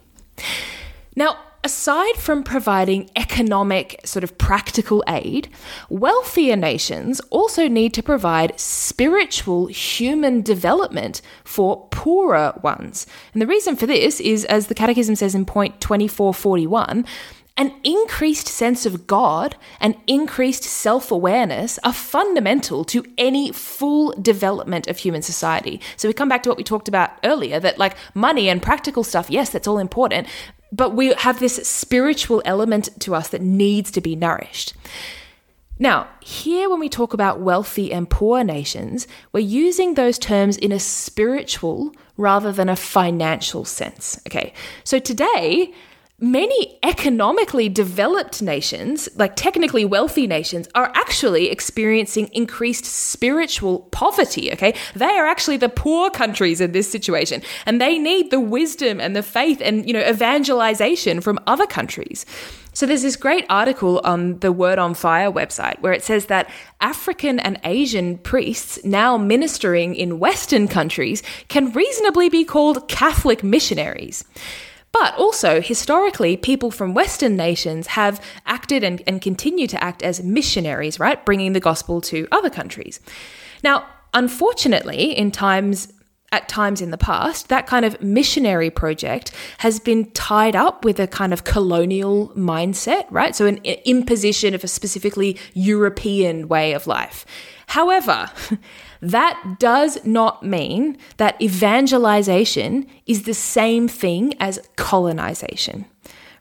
Now, 1.15 1.37
aside 1.63 2.15
from 2.15 2.43
providing 2.43 3.09
economic, 3.15 3.99
sort 4.03 4.23
of 4.23 4.37
practical 4.37 5.03
aid, 5.07 5.49
wealthier 5.89 6.55
nations 6.55 7.19
also 7.29 7.67
need 7.67 7.93
to 7.93 8.03
provide 8.03 8.59
spiritual 8.59 9.67
human 9.67 10.41
development 10.41 11.21
for 11.43 11.87
poorer 11.89 12.59
ones. 12.63 13.07
And 13.33 13.41
the 13.41 13.47
reason 13.47 13.75
for 13.75 13.85
this 13.85 14.19
is, 14.19 14.45
as 14.45 14.67
the 14.67 14.75
Catechism 14.75 15.15
says 15.15 15.35
in 15.35 15.45
point 15.45 15.81
2441, 15.81 17.05
an 17.57 17.73
increased 17.83 18.47
sense 18.47 18.85
of 18.85 19.07
God 19.07 19.55
and 19.79 19.95
increased 20.05 20.63
self 20.63 21.11
awareness 21.11 21.79
are 21.83 21.91
fundamental 21.91 22.85
to 22.85 23.03
any 23.17 23.51
full 23.51 24.13
development 24.21 24.87
of 24.87 24.99
human 24.99 25.23
society. 25.23 25.81
So 25.95 26.07
we 26.07 26.13
come 26.13 26.29
back 26.29 26.43
to 26.43 26.49
what 26.49 26.57
we 26.57 26.63
talked 26.63 26.87
about 26.87 27.11
earlier 27.23 27.59
that, 27.59 27.79
like, 27.79 27.95
money 28.13 28.47
and 28.47 28.61
practical 28.61 29.03
stuff, 29.03 29.31
yes, 29.31 29.49
that's 29.49 29.67
all 29.67 29.79
important, 29.79 30.27
but 30.71 30.95
we 30.95 31.13
have 31.13 31.39
this 31.39 31.67
spiritual 31.67 32.41
element 32.45 32.89
to 33.01 33.15
us 33.15 33.29
that 33.29 33.41
needs 33.41 33.91
to 33.91 34.01
be 34.01 34.15
nourished. 34.15 34.73
Now, 35.79 36.07
here 36.21 36.69
when 36.69 36.79
we 36.79 36.89
talk 36.89 37.13
about 37.13 37.39
wealthy 37.39 37.93
and 37.93 38.09
poor 38.09 38.43
nations, 38.43 39.07
we're 39.31 39.41
using 39.41 39.93
those 39.93 40.17
terms 40.17 40.57
in 40.57 40.71
a 40.71 40.79
spiritual 40.79 41.93
rather 42.17 42.51
than 42.51 42.67
a 42.67 42.75
financial 42.75 43.63
sense. 43.63 44.19
Okay, 44.27 44.53
so 44.83 44.97
today, 44.97 45.73
many 46.19 46.79
economically 46.81 47.69
developed 47.69 48.41
nations, 48.41 49.07
like 49.17 49.35
technically 49.35 49.85
wealthy 49.85 50.25
nations, 50.25 50.67
are 50.73 50.91
actually 50.95 51.51
experiencing 51.51 52.27
increased 52.33 52.85
spiritual 52.85 53.81
poverty. 53.91 54.51
Okay. 54.51 54.73
They 54.95 55.05
are 55.05 55.27
actually 55.27 55.57
the 55.57 55.69
poor 55.69 56.09
countries 56.09 56.59
in 56.59 56.71
this 56.71 56.89
situation, 56.89 57.43
and 57.67 57.79
they 57.79 57.99
need 57.99 58.31
the 58.31 58.39
wisdom 58.39 58.99
and 58.99 59.15
the 59.15 59.21
faith 59.21 59.61
and, 59.61 59.85
you 59.87 59.93
know, 59.93 60.07
evangelization 60.07 61.21
from 61.21 61.39
other 61.45 61.67
countries. 61.67 62.25
So 62.73 62.85
there's 62.85 63.03
this 63.03 63.15
great 63.15 63.45
article 63.49 64.01
on 64.03 64.39
the 64.39 64.51
Word 64.51 64.79
on 64.79 64.93
Fire 64.95 65.31
website 65.31 65.79
where 65.81 65.93
it 65.93 66.03
says 66.03 66.27
that 66.27 66.49
African 66.81 67.39
and 67.39 67.59
Asian 67.63 68.17
priests 68.19 68.83
now 68.83 69.17
ministering 69.17 69.95
in 69.95 70.19
Western 70.19 70.67
countries 70.67 71.21
can 71.47 71.71
reasonably 71.73 72.29
be 72.29 72.43
called 72.43 72.87
Catholic 72.87 73.43
missionaries. 73.43 74.25
But 74.99 75.15
also, 75.15 75.61
historically, 75.61 76.37
people 76.37 76.71
from 76.71 76.95
Western 76.95 77.35
nations 77.35 77.87
have 77.87 78.19
acted 78.47 78.83
and, 78.83 79.03
and 79.05 79.21
continue 79.21 79.67
to 79.67 79.83
act 79.83 80.01
as 80.01 80.23
missionaries, 80.23 80.99
right? 80.99 81.23
Bringing 81.23 81.53
the 81.53 81.59
gospel 81.59 82.01
to 82.01 82.27
other 82.31 82.49
countries. 82.49 82.99
Now, 83.63 83.85
unfortunately, 84.13 85.15
in 85.15 85.31
times 85.31 85.93
at 86.31 86.49
times 86.49 86.81
in 86.81 86.91
the 86.91 86.97
past, 86.97 87.47
that 87.47 87.67
kind 87.67 87.85
of 87.85 88.01
missionary 88.01 88.69
project 88.69 89.31
has 89.59 89.79
been 89.79 90.11
tied 90.11 90.57
up 90.57 90.83
with 90.83 90.99
a 90.99 91.07
kind 91.07 91.31
of 91.31 91.45
colonial 91.45 92.29
mindset, 92.35 93.05
right? 93.09 93.35
So, 93.35 93.45
an 93.45 93.57
imposition 93.57 94.53
of 94.53 94.63
a 94.63 94.67
specifically 94.67 95.37
European 95.53 96.47
way 96.47 96.73
of 96.73 96.87
life. 96.87 97.25
However, 97.67 98.29
that 99.01 99.57
does 99.59 100.03
not 100.05 100.43
mean 100.43 100.97
that 101.17 101.41
evangelization 101.41 102.85
is 103.05 103.23
the 103.23 103.33
same 103.33 103.87
thing 103.87 104.33
as 104.39 104.59
colonization, 104.75 105.85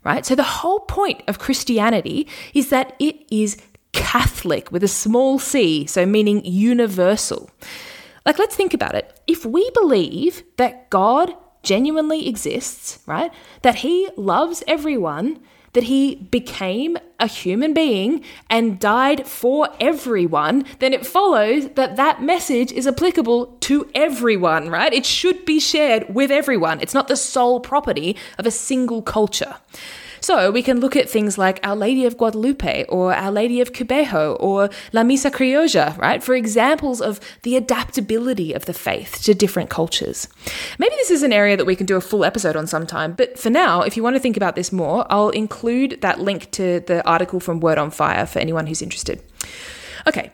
right? 0.05 0.25
So 0.25 0.35
the 0.35 0.43
whole 0.43 0.81
point 0.81 1.23
of 1.29 1.39
Christianity 1.39 2.27
is 2.55 2.71
that 2.71 2.95
it 2.99 3.17
is 3.31 3.57
Catholic 3.93 4.71
with 4.71 4.85
a 4.85 4.89
small 4.89 5.39
c, 5.39 5.87
so 5.87 6.05
meaning 6.05 6.45
universal. 6.45 7.51
Like, 8.25 8.39
let's 8.39 8.57
think 8.57 8.75
about 8.75 8.95
it. 8.95 9.19
If 9.27 9.47
we 9.47 9.71
believe 9.71 10.43
that 10.57 10.91
God 10.91 11.35
genuinely 11.63 12.29
exists, 12.29 13.01
right? 13.07 13.33
That 13.63 13.77
he 13.77 14.09
loves 14.17 14.63
everyone 14.69 15.41
that 15.77 15.85
he 15.85 16.15
became 16.15 16.97
a 17.21 17.27
human 17.27 17.75
being 17.75 18.25
and 18.49 18.81
died 18.81 19.27
for 19.27 19.69
everyone, 19.79 20.65
then 20.79 20.95
it 20.95 21.05
follows 21.05 21.69
that 21.75 21.97
that 21.97 22.23
message 22.23 22.73
is 22.73 22.87
applicable 22.87 23.47
to 23.61 23.87
everyone, 23.95 24.71
right? 24.71 24.95
It 24.95 25.05
should 25.05 25.45
be 25.45 25.61
shared 25.61 26.15
with 26.15 26.31
everyone. 26.31 26.81
It's 26.81 26.95
not 26.95 27.09
the 27.09 27.17
sole 27.17 27.61
property 27.61 28.17
of 28.39 28.47
a 28.47 28.51
single 28.51 29.03
culture. 29.03 29.57
So 30.27 30.51
we 30.51 30.61
can 30.61 30.81
look 30.81 30.97
at 30.97 31.09
things 31.09 31.39
like 31.39 31.61
Our 31.63 31.77
Lady 31.77 32.05
of 32.05 32.19
Guadalupe 32.19 32.87
or 32.89 33.15
Our 33.15 33.31
Lady 33.31 33.61
of 33.61 33.73
Kibeho 33.73 34.37
or 34.41 34.69
La 34.93 35.03
Misa 35.03 35.31
Criolla, 35.31 35.97
right, 35.99 36.21
for 36.21 36.35
examples 36.35 37.01
of 37.01 37.21
the 37.43 37.55
adaptability 37.55 38.53
of 38.53 38.65
the 38.65 38.75
faith 38.75 39.23
to 39.23 39.35
different 39.35 39.71
cultures. 39.71 40.27
Maybe 40.81 40.97
this 40.97 41.13
is 41.13 41.23
an 41.23 41.33
area 41.33 41.57
that 41.57 41.65
we 41.65 41.77
can 41.77 41.87
do 41.87 41.95
a 41.95 42.01
full 42.01 42.25
episode 42.25 42.57
on 42.57 42.67
sometime, 42.67 43.13
but 43.13 43.39
for 43.39 43.51
now, 43.51 43.83
if 43.83 43.97
you 43.97 44.03
want 44.03 44.17
to 44.17 44.21
think 44.21 44.37
about 44.37 44.57
this 44.57 44.73
more, 44.73 45.07
I'll 45.11 45.29
include 45.29 46.01
that 46.01 46.19
link 46.19 46.51
to 46.51 46.81
the 46.81 47.07
article 47.09 47.39
from 47.39 47.61
Word 47.61 47.79
on 47.79 47.93
Fire 47.93 48.27
for 48.27 48.41
anyone 48.41 48.67
who's 48.67 48.83
interested. 48.83 49.23
Okay, 50.09 50.33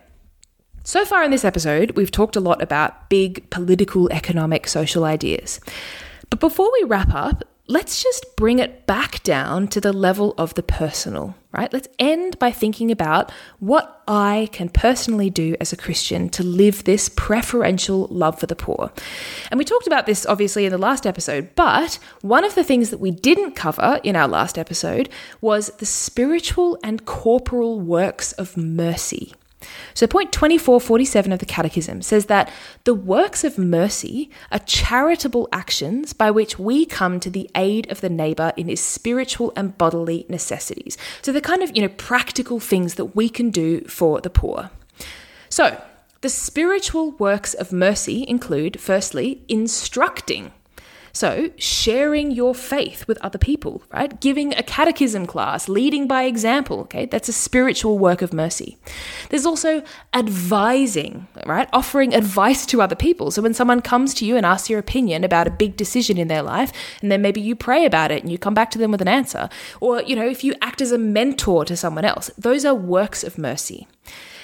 so 0.83 1.05
far 1.05 1.23
in 1.23 1.29
this 1.29 1.45
episode, 1.45 1.91
we've 1.91 2.09
talked 2.09 2.35
a 2.35 2.39
lot 2.39 2.63
about 2.63 3.11
big 3.11 3.47
political, 3.51 4.11
economic, 4.11 4.67
social 4.67 5.05
ideas. 5.05 5.59
But 6.31 6.39
before 6.39 6.71
we 6.73 6.83
wrap 6.87 7.13
up, 7.13 7.43
let's 7.67 8.03
just 8.03 8.35
bring 8.35 8.59
it 8.59 8.85
back 8.85 9.23
down 9.23 9.67
to 9.69 9.79
the 9.79 9.93
level 9.93 10.33
of 10.37 10.53
the 10.55 10.63
personal, 10.63 11.33
right? 11.53 11.71
Let's 11.71 11.87
end 11.97 12.37
by 12.37 12.51
thinking 12.51 12.91
about 12.91 13.31
what 13.59 14.03
I 14.05 14.49
can 14.51 14.67
personally 14.67 15.29
do 15.29 15.55
as 15.61 15.71
a 15.71 15.77
Christian 15.77 16.27
to 16.29 16.43
live 16.43 16.83
this 16.83 17.07
preferential 17.07 18.07
love 18.07 18.37
for 18.37 18.47
the 18.47 18.55
poor. 18.55 18.91
And 19.49 19.57
we 19.57 19.63
talked 19.63 19.87
about 19.87 20.05
this 20.05 20.25
obviously 20.25 20.65
in 20.65 20.71
the 20.71 20.77
last 20.77 21.07
episode, 21.07 21.55
but 21.55 21.99
one 22.21 22.43
of 22.43 22.55
the 22.55 22.65
things 22.65 22.89
that 22.89 22.99
we 22.99 23.11
didn't 23.11 23.53
cover 23.53 24.01
in 24.03 24.17
our 24.17 24.27
last 24.27 24.57
episode 24.57 25.07
was 25.39 25.69
the 25.77 25.85
spiritual 25.85 26.77
and 26.83 27.05
corporal 27.05 27.79
works 27.79 28.33
of 28.33 28.57
mercy. 28.57 29.33
So, 29.93 30.07
point 30.07 30.31
2447 30.31 31.31
of 31.31 31.39
the 31.39 31.45
Catechism 31.45 32.01
says 32.01 32.25
that 32.27 32.51
the 32.83 32.93
works 32.93 33.43
of 33.43 33.57
mercy 33.57 34.29
are 34.51 34.59
charitable 34.59 35.47
actions 35.51 36.13
by 36.13 36.31
which 36.31 36.59
we 36.59 36.85
come 36.85 37.19
to 37.19 37.29
the 37.29 37.49
aid 37.55 37.91
of 37.91 38.01
the 38.01 38.09
neighbor 38.09 38.53
in 38.57 38.67
his 38.67 38.81
spiritual 38.81 39.53
and 39.55 39.77
bodily 39.77 40.25
necessities. 40.29 40.97
So, 41.21 41.31
the 41.31 41.41
kind 41.41 41.63
of, 41.63 41.75
you 41.75 41.81
know, 41.81 41.89
practical 41.89 42.59
things 42.59 42.95
that 42.95 43.15
we 43.15 43.29
can 43.29 43.49
do 43.49 43.81
for 43.81 44.21
the 44.21 44.29
poor. 44.29 44.71
So, 45.49 45.81
the 46.21 46.29
spiritual 46.29 47.11
works 47.11 47.53
of 47.53 47.73
mercy 47.73 48.25
include, 48.27 48.79
firstly, 48.79 49.41
instructing 49.49 50.53
So, 51.15 51.51
sharing 51.57 52.31
your 52.31 52.55
faith 52.55 53.07
with 53.07 53.19
other 53.21 53.37
people, 53.37 53.83
right? 53.93 54.19
Giving 54.19 54.55
a 54.55 54.63
catechism 54.63 55.27
class, 55.27 55.69
leading 55.69 56.07
by 56.07 56.23
example, 56.23 56.79
okay? 56.81 57.05
That's 57.05 57.29
a 57.29 57.33
spiritual 57.33 57.99
work 57.99 58.23
of 58.23 58.33
mercy. 58.33 58.79
There's 59.29 59.45
also 59.45 59.83
advising, 60.15 61.27
right? 61.45 61.69
Offering 61.71 62.15
advice 62.15 62.65
to 62.65 62.81
other 62.81 62.95
people. 62.95 63.29
So, 63.29 63.43
when 63.43 63.53
someone 63.53 63.81
comes 63.81 64.15
to 64.15 64.25
you 64.25 64.35
and 64.37 64.43
asks 64.43 64.71
your 64.71 64.79
opinion 64.79 65.23
about 65.23 65.45
a 65.45 65.51
big 65.51 65.77
decision 65.77 66.17
in 66.17 66.29
their 66.29 66.41
life, 66.41 66.71
and 67.03 67.11
then 67.11 67.21
maybe 67.21 67.39
you 67.39 67.55
pray 67.55 67.85
about 67.85 68.09
it 68.09 68.23
and 68.23 68.31
you 68.31 68.39
come 68.39 68.55
back 68.55 68.71
to 68.71 68.79
them 68.79 68.89
with 68.89 69.01
an 69.01 69.07
answer, 69.07 69.49
or, 69.79 70.01
you 70.01 70.15
know, 70.15 70.27
if 70.27 70.43
you 70.43 70.55
act 70.63 70.81
as 70.81 70.91
a 70.91 70.97
mentor 70.97 71.63
to 71.65 71.77
someone 71.77 72.05
else, 72.05 72.31
those 72.39 72.65
are 72.65 72.73
works 72.73 73.23
of 73.23 73.37
mercy. 73.37 73.87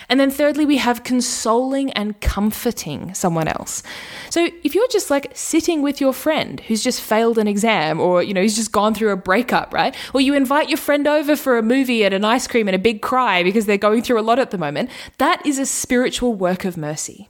And 0.10 0.20
then 0.20 0.32
thirdly, 0.32 0.66
we 0.66 0.78
have 0.78 1.04
consoling 1.04 1.92
and 1.94 2.20
comforting 2.20 3.14
someone 3.14 3.48
else. 3.48 3.84
So 4.32 4.50
if 4.64 4.74
you're 4.74 4.88
just 4.88 5.12
like 5.12 5.32
sitting 5.36 5.84
with 5.84 6.02
your 6.02 6.14
friend 6.14 6.60
who's 6.62 6.84
just 6.84 7.00
failed 7.00 7.38
an 7.38 7.48
exam 7.48 8.00
or, 8.00 8.24
you 8.24 8.34
know, 8.34 8.42
who's 8.42 8.56
just 8.56 8.72
gone 8.72 8.96
through 8.96 9.12
a 9.12 9.16
breakup, 9.18 9.72
right? 9.72 9.96
Or 10.14 10.20
you 10.20 10.34
invite 10.34 10.68
your 10.68 10.78
friend 10.78 11.08
over 11.08 11.36
for 11.36 11.60
a 11.60 11.64
movie 11.64 12.04
and 12.04 12.14
an 12.14 12.26
ice 12.26 12.48
cream 12.48 12.68
and 12.68 12.76
a 12.76 12.80
big 12.80 13.02
cry 13.04 13.44
because 13.44 13.68
they're 13.68 13.78
going 13.78 14.02
through 14.02 14.20
a 14.20 14.24
lot 14.24 14.40
at 14.40 14.50
the 14.50 14.58
moment, 14.58 14.90
that 15.20 15.46
is 15.46 15.60
a 15.60 15.66
spiritual 15.66 16.34
work 16.34 16.66
of 16.66 16.76
mercy. 16.76 17.30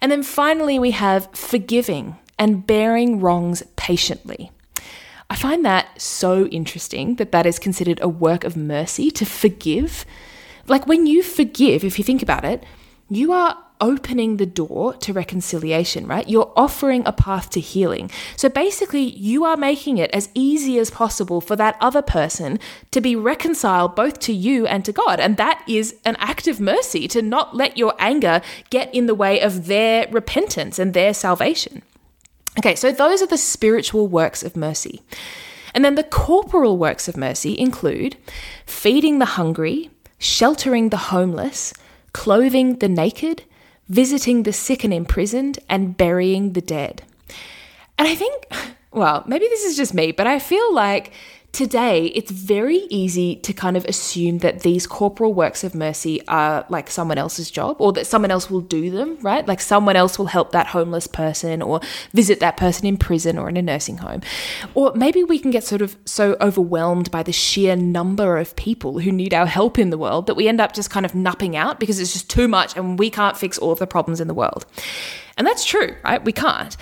And 0.00 0.12
then 0.12 0.22
finally, 0.22 0.78
we 0.78 0.92
have 0.92 1.28
forgiving 1.32 2.16
and 2.38 2.66
bearing 2.66 3.20
wrongs 3.20 3.62
patiently. 3.76 4.50
I 5.28 5.34
find 5.34 5.64
that 5.64 6.00
so 6.00 6.46
interesting 6.46 7.16
that 7.16 7.32
that 7.32 7.46
is 7.46 7.58
considered 7.58 7.98
a 8.02 8.08
work 8.08 8.44
of 8.44 8.56
mercy 8.56 9.10
to 9.12 9.24
forgive 9.24 10.04
like 10.66 10.86
when 10.86 11.06
you 11.06 11.22
forgive, 11.22 11.84
if 11.84 11.98
you 11.98 12.04
think 12.04 12.22
about 12.22 12.44
it, 12.44 12.64
you 13.08 13.32
are 13.32 13.58
opening 13.82 14.36
the 14.36 14.46
door 14.46 14.94
to 14.94 15.12
reconciliation, 15.12 16.06
right? 16.06 16.28
You're 16.28 16.52
offering 16.56 17.02
a 17.04 17.12
path 17.12 17.50
to 17.50 17.60
healing. 17.60 18.10
So 18.36 18.48
basically, 18.48 19.02
you 19.02 19.44
are 19.44 19.56
making 19.56 19.98
it 19.98 20.10
as 20.12 20.30
easy 20.34 20.78
as 20.78 20.88
possible 20.88 21.40
for 21.40 21.56
that 21.56 21.76
other 21.80 22.00
person 22.00 22.60
to 22.92 23.00
be 23.00 23.16
reconciled 23.16 23.96
both 23.96 24.20
to 24.20 24.32
you 24.32 24.66
and 24.66 24.84
to 24.84 24.92
God. 24.92 25.18
And 25.18 25.36
that 25.36 25.64
is 25.68 25.96
an 26.04 26.16
act 26.20 26.46
of 26.46 26.60
mercy 26.60 27.08
to 27.08 27.20
not 27.20 27.56
let 27.56 27.76
your 27.76 27.94
anger 27.98 28.40
get 28.70 28.94
in 28.94 29.06
the 29.06 29.16
way 29.16 29.40
of 29.40 29.66
their 29.66 30.06
repentance 30.10 30.78
and 30.78 30.94
their 30.94 31.12
salvation. 31.12 31.82
Okay, 32.58 32.76
so 32.76 32.92
those 32.92 33.20
are 33.20 33.26
the 33.26 33.36
spiritual 33.36 34.06
works 34.06 34.44
of 34.44 34.56
mercy. 34.56 35.02
And 35.74 35.84
then 35.84 35.96
the 35.96 36.04
corporal 36.04 36.78
works 36.78 37.08
of 37.08 37.16
mercy 37.16 37.58
include 37.58 38.16
feeding 38.66 39.18
the 39.18 39.24
hungry, 39.24 39.90
sheltering 40.22 40.90
the 40.90 40.96
homeless, 40.96 41.74
clothing 42.12 42.76
the 42.76 42.88
naked, 42.88 43.42
visiting 43.88 44.44
the 44.44 44.52
sick 44.52 44.84
and 44.84 44.94
imprisoned, 44.94 45.58
and 45.68 45.96
burying 45.96 46.52
the 46.52 46.60
dead. 46.60 47.02
And 47.98 48.06
I 48.06 48.14
think, 48.14 48.46
well, 48.92 49.24
maybe 49.26 49.48
this 49.48 49.64
is 49.64 49.76
just 49.76 49.92
me, 49.92 50.12
but 50.12 50.28
I 50.28 50.38
feel 50.38 50.72
like 50.72 51.12
today 51.52 52.06
it's 52.06 52.30
very 52.30 52.86
easy 52.88 53.36
to 53.36 53.52
kind 53.52 53.76
of 53.76 53.84
assume 53.84 54.38
that 54.38 54.60
these 54.60 54.86
corporal 54.86 55.34
works 55.34 55.62
of 55.62 55.74
mercy 55.74 56.26
are 56.26 56.64
like 56.70 56.90
someone 56.90 57.18
else's 57.18 57.50
job 57.50 57.76
or 57.78 57.92
that 57.92 58.06
someone 58.06 58.30
else 58.30 58.50
will 58.50 58.62
do 58.62 58.90
them, 58.90 59.18
right? 59.20 59.46
Like 59.46 59.60
someone 59.60 59.94
else 59.94 60.18
will 60.18 60.26
help 60.26 60.52
that 60.52 60.68
homeless 60.68 61.06
person 61.06 61.60
or 61.60 61.80
visit 62.14 62.40
that 62.40 62.56
person 62.56 62.86
in 62.86 62.96
prison 62.96 63.36
or 63.36 63.50
in 63.50 63.58
a 63.58 63.62
nursing 63.62 63.98
home. 63.98 64.22
Or 64.74 64.92
maybe 64.94 65.22
we 65.22 65.38
can 65.38 65.50
get 65.50 65.62
sort 65.62 65.82
of 65.82 65.96
so 66.06 66.36
overwhelmed 66.40 67.10
by 67.10 67.22
the 67.22 67.32
sheer 67.32 67.76
number 67.76 68.38
of 68.38 68.56
people 68.56 69.00
who 69.00 69.12
need 69.12 69.34
our 69.34 69.46
help 69.46 69.78
in 69.78 69.90
the 69.90 69.98
world 69.98 70.26
that 70.28 70.34
we 70.34 70.48
end 70.48 70.60
up 70.60 70.72
just 70.72 70.88
kind 70.90 71.04
of 71.04 71.12
nupping 71.12 71.54
out 71.54 71.78
because 71.78 72.00
it's 72.00 72.14
just 72.14 72.30
too 72.30 72.48
much 72.48 72.76
and 72.78 72.98
we 72.98 73.10
can't 73.10 73.36
fix 73.36 73.58
all 73.58 73.72
of 73.72 73.78
the 73.78 73.86
problems 73.86 74.20
in 74.20 74.28
the 74.28 74.34
world. 74.34 74.64
And 75.36 75.46
that's 75.46 75.66
true, 75.66 75.96
right? 76.02 76.24
We 76.24 76.32
can't. 76.32 76.78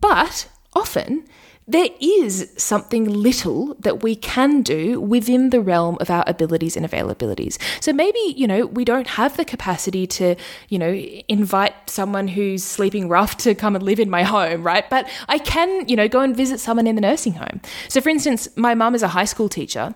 But 0.00 0.48
often, 0.72 1.24
there 1.66 1.88
is 2.00 2.52
something 2.56 3.04
little 3.04 3.74
that 3.80 4.02
we 4.02 4.14
can 4.16 4.62
do 4.62 5.00
within 5.00 5.50
the 5.50 5.60
realm 5.60 5.96
of 6.00 6.10
our 6.10 6.24
abilities 6.26 6.76
and 6.76 6.84
availabilities. 6.86 7.58
So 7.80 7.92
maybe, 7.92 8.18
you 8.36 8.46
know, 8.46 8.66
we 8.66 8.84
don't 8.84 9.06
have 9.06 9.36
the 9.36 9.44
capacity 9.44 10.06
to, 10.08 10.36
you 10.68 10.78
know, 10.78 10.92
invite 11.28 11.74
someone 11.88 12.28
who's 12.28 12.62
sleeping 12.62 13.08
rough 13.08 13.36
to 13.38 13.54
come 13.54 13.74
and 13.74 13.82
live 13.82 13.98
in 13.98 14.10
my 14.10 14.22
home, 14.22 14.62
right? 14.62 14.88
But 14.90 15.08
I 15.28 15.38
can, 15.38 15.88
you 15.88 15.96
know, 15.96 16.08
go 16.08 16.20
and 16.20 16.36
visit 16.36 16.60
someone 16.60 16.86
in 16.86 16.96
the 16.96 17.00
nursing 17.00 17.34
home. 17.34 17.60
So 17.88 18.00
for 18.00 18.10
instance, 18.10 18.48
my 18.56 18.74
mum 18.74 18.94
is 18.94 19.02
a 19.02 19.08
high 19.08 19.24
school 19.24 19.48
teacher 19.48 19.94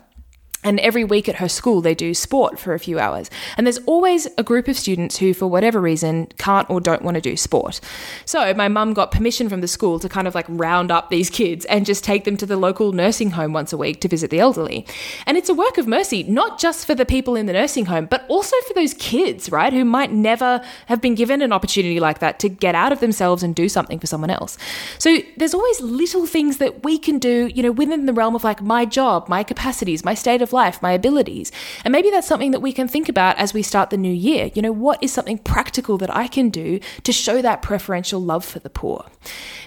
and 0.64 0.80
every 0.80 1.04
week 1.04 1.28
at 1.28 1.36
her 1.36 1.48
school, 1.48 1.80
they 1.80 1.94
do 1.94 2.12
sport 2.14 2.58
for 2.58 2.74
a 2.74 2.80
few 2.80 2.98
hours. 2.98 3.30
And 3.56 3.64
there's 3.64 3.78
always 3.86 4.26
a 4.36 4.42
group 4.42 4.66
of 4.66 4.76
students 4.76 5.16
who, 5.16 5.32
for 5.32 5.46
whatever 5.46 5.80
reason, 5.80 6.26
can't 6.36 6.68
or 6.68 6.80
don't 6.80 7.02
want 7.02 7.14
to 7.14 7.20
do 7.20 7.36
sport. 7.36 7.80
So 8.24 8.52
my 8.54 8.66
mum 8.66 8.92
got 8.92 9.12
permission 9.12 9.48
from 9.48 9.60
the 9.60 9.68
school 9.68 10.00
to 10.00 10.08
kind 10.08 10.26
of 10.26 10.34
like 10.34 10.46
round 10.48 10.90
up 10.90 11.10
these 11.10 11.30
kids 11.30 11.64
and 11.66 11.86
just 11.86 12.02
take 12.02 12.24
them 12.24 12.36
to 12.38 12.46
the 12.46 12.56
local 12.56 12.92
nursing 12.92 13.30
home 13.30 13.52
once 13.52 13.72
a 13.72 13.76
week 13.76 14.00
to 14.00 14.08
visit 14.08 14.30
the 14.30 14.40
elderly. 14.40 14.84
And 15.26 15.36
it's 15.36 15.48
a 15.48 15.54
work 15.54 15.78
of 15.78 15.86
mercy, 15.86 16.24
not 16.24 16.58
just 16.58 16.86
for 16.86 16.94
the 16.94 17.06
people 17.06 17.36
in 17.36 17.46
the 17.46 17.52
nursing 17.52 17.86
home, 17.86 18.06
but 18.06 18.24
also 18.28 18.56
for 18.66 18.74
those 18.74 18.94
kids, 18.94 19.52
right, 19.52 19.72
who 19.72 19.84
might 19.84 20.10
never 20.10 20.60
have 20.86 21.00
been 21.00 21.14
given 21.14 21.40
an 21.40 21.52
opportunity 21.52 22.00
like 22.00 22.18
that 22.18 22.40
to 22.40 22.48
get 22.48 22.74
out 22.74 22.90
of 22.90 22.98
themselves 22.98 23.44
and 23.44 23.54
do 23.54 23.68
something 23.68 24.00
for 24.00 24.08
someone 24.08 24.30
else. 24.30 24.58
So 24.98 25.18
there's 25.36 25.54
always 25.54 25.80
little 25.80 26.26
things 26.26 26.56
that 26.56 26.82
we 26.82 26.98
can 26.98 27.20
do, 27.20 27.48
you 27.54 27.62
know, 27.62 27.70
within 27.70 28.06
the 28.06 28.12
realm 28.12 28.34
of 28.34 28.42
like 28.42 28.60
my 28.60 28.84
job, 28.84 29.28
my 29.28 29.44
capacities, 29.44 30.04
my 30.04 30.14
state 30.14 30.42
of 30.42 30.47
of 30.48 30.52
life, 30.52 30.82
my 30.82 30.92
abilities. 30.92 31.52
And 31.84 31.92
maybe 31.92 32.10
that's 32.10 32.26
something 32.26 32.50
that 32.52 32.60
we 32.60 32.72
can 32.72 32.88
think 32.88 33.08
about 33.08 33.36
as 33.38 33.54
we 33.54 33.62
start 33.62 33.90
the 33.90 33.96
new 33.96 34.12
year. 34.12 34.50
You 34.54 34.62
know, 34.62 34.72
what 34.72 35.02
is 35.02 35.12
something 35.12 35.38
practical 35.38 35.98
that 35.98 36.14
I 36.14 36.26
can 36.26 36.48
do 36.48 36.80
to 37.04 37.12
show 37.12 37.42
that 37.42 37.62
preferential 37.62 38.20
love 38.20 38.44
for 38.44 38.58
the 38.58 38.70
poor? 38.70 39.06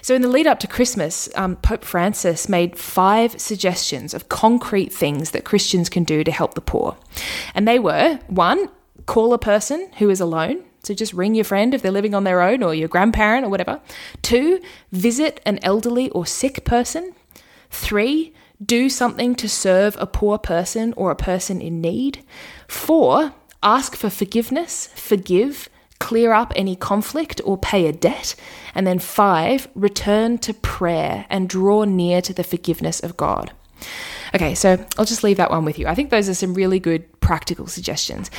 So, 0.02 0.14
in 0.14 0.22
the 0.22 0.28
lead 0.28 0.46
up 0.46 0.58
to 0.60 0.66
Christmas, 0.66 1.28
um, 1.36 1.56
Pope 1.56 1.84
Francis 1.84 2.48
made 2.48 2.78
five 2.78 3.40
suggestions 3.40 4.14
of 4.14 4.28
concrete 4.28 4.92
things 4.92 5.30
that 5.30 5.44
Christians 5.44 5.88
can 5.88 6.04
do 6.04 6.24
to 6.24 6.32
help 6.32 6.54
the 6.54 6.60
poor. 6.60 6.96
And 7.54 7.66
they 7.66 7.78
were 7.78 8.18
one, 8.26 8.68
call 9.06 9.32
a 9.32 9.38
person 9.38 9.90
who 9.98 10.10
is 10.10 10.20
alone. 10.20 10.64
So 10.82 10.94
just 10.94 11.12
ring 11.12 11.36
your 11.36 11.44
friend 11.44 11.74
if 11.74 11.82
they're 11.82 11.92
living 11.92 12.14
on 12.14 12.24
their 12.24 12.42
own 12.42 12.62
or 12.62 12.74
your 12.74 12.88
grandparent 12.88 13.46
or 13.46 13.48
whatever. 13.48 13.80
Two, 14.20 14.60
visit 14.90 15.40
an 15.46 15.60
elderly 15.62 16.10
or 16.10 16.26
sick 16.26 16.64
person. 16.64 17.14
Three, 17.70 18.34
do 18.64 18.88
something 18.88 19.34
to 19.36 19.48
serve 19.48 19.96
a 19.98 20.06
poor 20.06 20.38
person 20.38 20.92
or 20.96 21.10
a 21.10 21.16
person 21.16 21.60
in 21.60 21.80
need. 21.80 22.24
Four, 22.68 23.34
ask 23.62 23.96
for 23.96 24.10
forgiveness, 24.10 24.88
forgive, 24.94 25.68
clear 25.98 26.32
up 26.32 26.52
any 26.56 26.76
conflict 26.76 27.40
or 27.44 27.56
pay 27.56 27.86
a 27.86 27.92
debt. 27.92 28.34
And 28.74 28.86
then 28.86 28.98
five, 28.98 29.68
return 29.74 30.38
to 30.38 30.54
prayer 30.54 31.26
and 31.30 31.48
draw 31.48 31.84
near 31.84 32.20
to 32.22 32.32
the 32.32 32.44
forgiveness 32.44 33.00
of 33.00 33.16
God. 33.16 33.52
Okay, 34.34 34.54
so 34.54 34.84
I'll 34.98 35.04
just 35.04 35.22
leave 35.22 35.36
that 35.36 35.50
one 35.50 35.64
with 35.64 35.78
you. 35.78 35.86
I 35.86 35.94
think 35.94 36.10
those 36.10 36.28
are 36.28 36.34
some 36.34 36.54
really 36.54 36.80
good 36.80 37.04
practical 37.20 37.66
suggestions. 37.66 38.30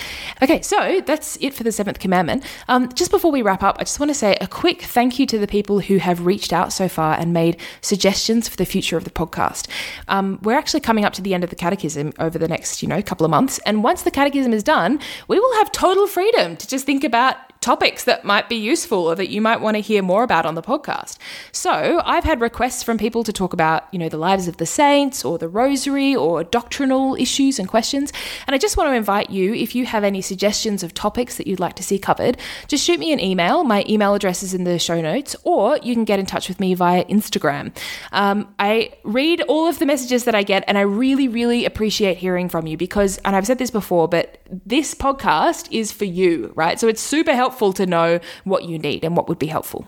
Okay, 0.42 0.62
so 0.62 1.02
that's 1.06 1.38
it 1.38 1.54
for 1.54 1.64
the 1.64 1.72
seventh 1.72 2.00
commandment. 2.00 2.44
Um, 2.68 2.92
just 2.94 3.12
before 3.12 3.32
we 3.32 3.42
wrap 3.42 3.64
up, 3.64 3.78
I 3.80 3.84
just 3.84 4.00
want 4.00 4.10
to 4.10 4.16
say 4.16 4.36
a 4.42 4.48
quick 4.48 4.82
thank 4.82 5.20
you 5.20 5.26
to 5.28 5.38
the 5.38 5.48
people 5.48 5.80
who 5.80 5.98
have 5.98 6.26
reached 6.26 6.52
out 6.52 6.74
so 6.74 6.88
far 6.90 7.18
and 7.18 7.32
made 7.32 7.58
suggestions 7.82 8.50
for 8.50 8.58
the 8.58 8.66
future 8.66 8.98
of 8.98 9.04
the 9.04 9.10
podcast. 9.12 9.68
Um, 10.08 10.40
we're 10.44 10.58
actually 10.58 10.82
coming 10.82 11.06
up 11.06 11.14
to 11.14 11.22
the 11.22 11.34
end 11.34 11.44
of 11.44 11.50
the 11.50 11.56
catechism 11.56 12.12
over 12.20 12.38
the 12.38 12.48
next, 12.48 12.82
you 12.82 12.90
know, 12.90 13.02
couple 13.02 13.26
of 13.26 13.30
months, 13.32 13.60
and 13.60 13.84
once 13.84 14.04
the 14.04 14.12
catechism 14.12 14.54
is 14.54 14.64
done, 14.64 15.00
we 15.28 15.40
will 15.40 15.54
have 15.56 15.72
total 15.72 16.08
freedom 16.08 16.58
to 16.58 16.68
just 16.68 16.86
think 16.86 17.04
about 17.04 17.38
topics 17.64 18.04
that 18.04 18.26
might 18.26 18.50
be 18.50 18.58
useful 18.58 19.08
or 19.08 19.16
that 19.16 19.30
you 19.30 19.42
might 19.42 19.62
want 19.62 19.76
to 19.76 19.82
hear 19.82 20.04
more 20.04 20.24
about 20.24 20.46
on 20.46 20.56
the 20.56 20.62
podcast. 20.62 21.18
So, 21.54 22.02
I've 22.04 22.26
had 22.26 22.42
requests 22.42 22.84
from 22.84 22.98
people 22.98 23.24
to 23.24 23.32
talk 23.32 23.54
about, 23.54 23.88
you 23.94 23.98
know, 23.98 24.10
the 24.10 24.18
lives 24.18 24.50
of 24.50 24.58
the 24.58 24.66
saints 24.66 25.24
or 25.24 25.38
the 25.38 25.48
rosary 25.48 26.14
or 26.14 26.44
doctrinal 26.44 27.16
issues 27.16 27.60
and 27.60 27.70
questions. 27.70 28.12
And 28.46 28.54
I 28.54 28.58
just 28.58 28.76
want 28.76 28.90
to 28.90 28.94
invite 28.94 29.30
you, 29.30 29.54
if 29.54 29.76
you 29.76 29.86
have 29.86 30.04
any 30.04 30.22
suggestions 30.22 30.84
of 30.84 30.94
topics 30.94 31.38
that 31.38 31.48
you'd 31.48 31.62
like 31.62 31.76
to 31.76 31.84
see 31.84 31.98
covered, 31.98 32.38
just 32.68 32.84
shoot 32.84 33.00
me 33.00 33.14
an 33.14 33.22
email. 33.22 33.64
My 33.64 33.86
email 33.88 34.14
address 34.14 34.44
is 34.44 34.54
in 34.54 34.66
the 34.66 34.78
show 34.78 35.00
notes, 35.00 35.34
or 35.44 35.78
you 35.78 35.94
can 35.94 36.04
get 36.04 36.20
in 36.20 36.26
touch 36.26 36.50
with 36.50 36.60
me 36.60 36.74
via 36.74 37.06
Instagram. 37.06 37.74
Um, 38.12 38.54
I 38.60 38.94
read 39.04 39.42
all 39.44 39.68
of 39.68 39.80
the 39.80 39.86
messages 39.86 40.26
that 40.26 40.36
I 40.36 40.44
get, 40.44 40.66
and 40.68 40.78
I 40.78 40.82
really, 40.82 41.30
really 41.30 41.64
appreciate 41.64 42.18
hearing 42.18 42.50
from 42.50 42.68
you 42.68 42.76
because, 42.76 43.20
and 43.20 43.38
I've 43.38 43.48
said 43.48 43.58
this 43.58 43.72
before, 43.72 44.10
but 44.10 44.40
this 44.66 44.94
podcast 44.94 45.70
is 45.72 45.94
for 45.94 46.06
you, 46.06 46.52
right? 46.56 46.78
So 46.78 46.90
it's 46.90 47.02
super 47.02 47.34
helpful 47.34 47.53
helpful 47.54 47.74
to 47.74 47.86
know 47.86 48.20
what 48.46 48.64
you 48.64 48.80
need 48.80 49.04
and 49.04 49.16
what 49.16 49.30
would 49.30 49.38
be 49.38 49.46
helpful. 49.46 49.86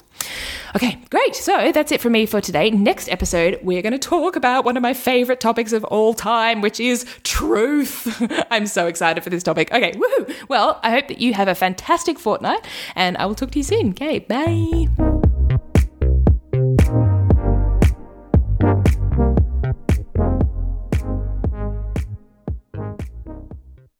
Okay, 0.75 0.99
great. 1.10 1.36
So 1.36 1.71
that's 1.71 1.91
it 1.91 1.99
for 1.99 2.12
me 2.12 2.28
for 2.28 2.39
today. 2.39 2.69
Next 2.69 3.10
episode, 3.10 3.60
we're 3.63 3.82
going 3.82 3.93
to 3.93 3.99
talk 3.99 4.36
about 4.36 4.65
one 4.65 4.78
of 4.78 4.84
my 4.84 4.93
favorite 4.93 5.39
topics 5.39 5.73
of 5.73 5.84
all 5.86 6.13
time, 6.13 6.62
which 6.62 6.80
is 6.80 7.06
truth. 7.23 8.21
I'm 8.51 8.67
so 8.67 8.86
excited 8.86 9.23
for 9.23 9.32
this 9.32 9.41
topic. 9.41 9.71
Okay, 9.71 9.93
woohoo. 9.93 10.47
Well, 10.47 10.80
I 10.84 10.91
hope 10.91 11.08
that 11.08 11.19
you 11.19 11.34
have 11.34 11.47
a 11.47 11.56
fantastic 11.56 12.19
fortnight 12.19 12.63
and 12.95 13.17
I 13.17 13.25
will 13.25 13.36
talk 13.36 13.49
to 13.51 13.60
you 13.60 13.63
soon. 13.63 13.89
Okay, 13.89 14.19
bye. 14.19 15.25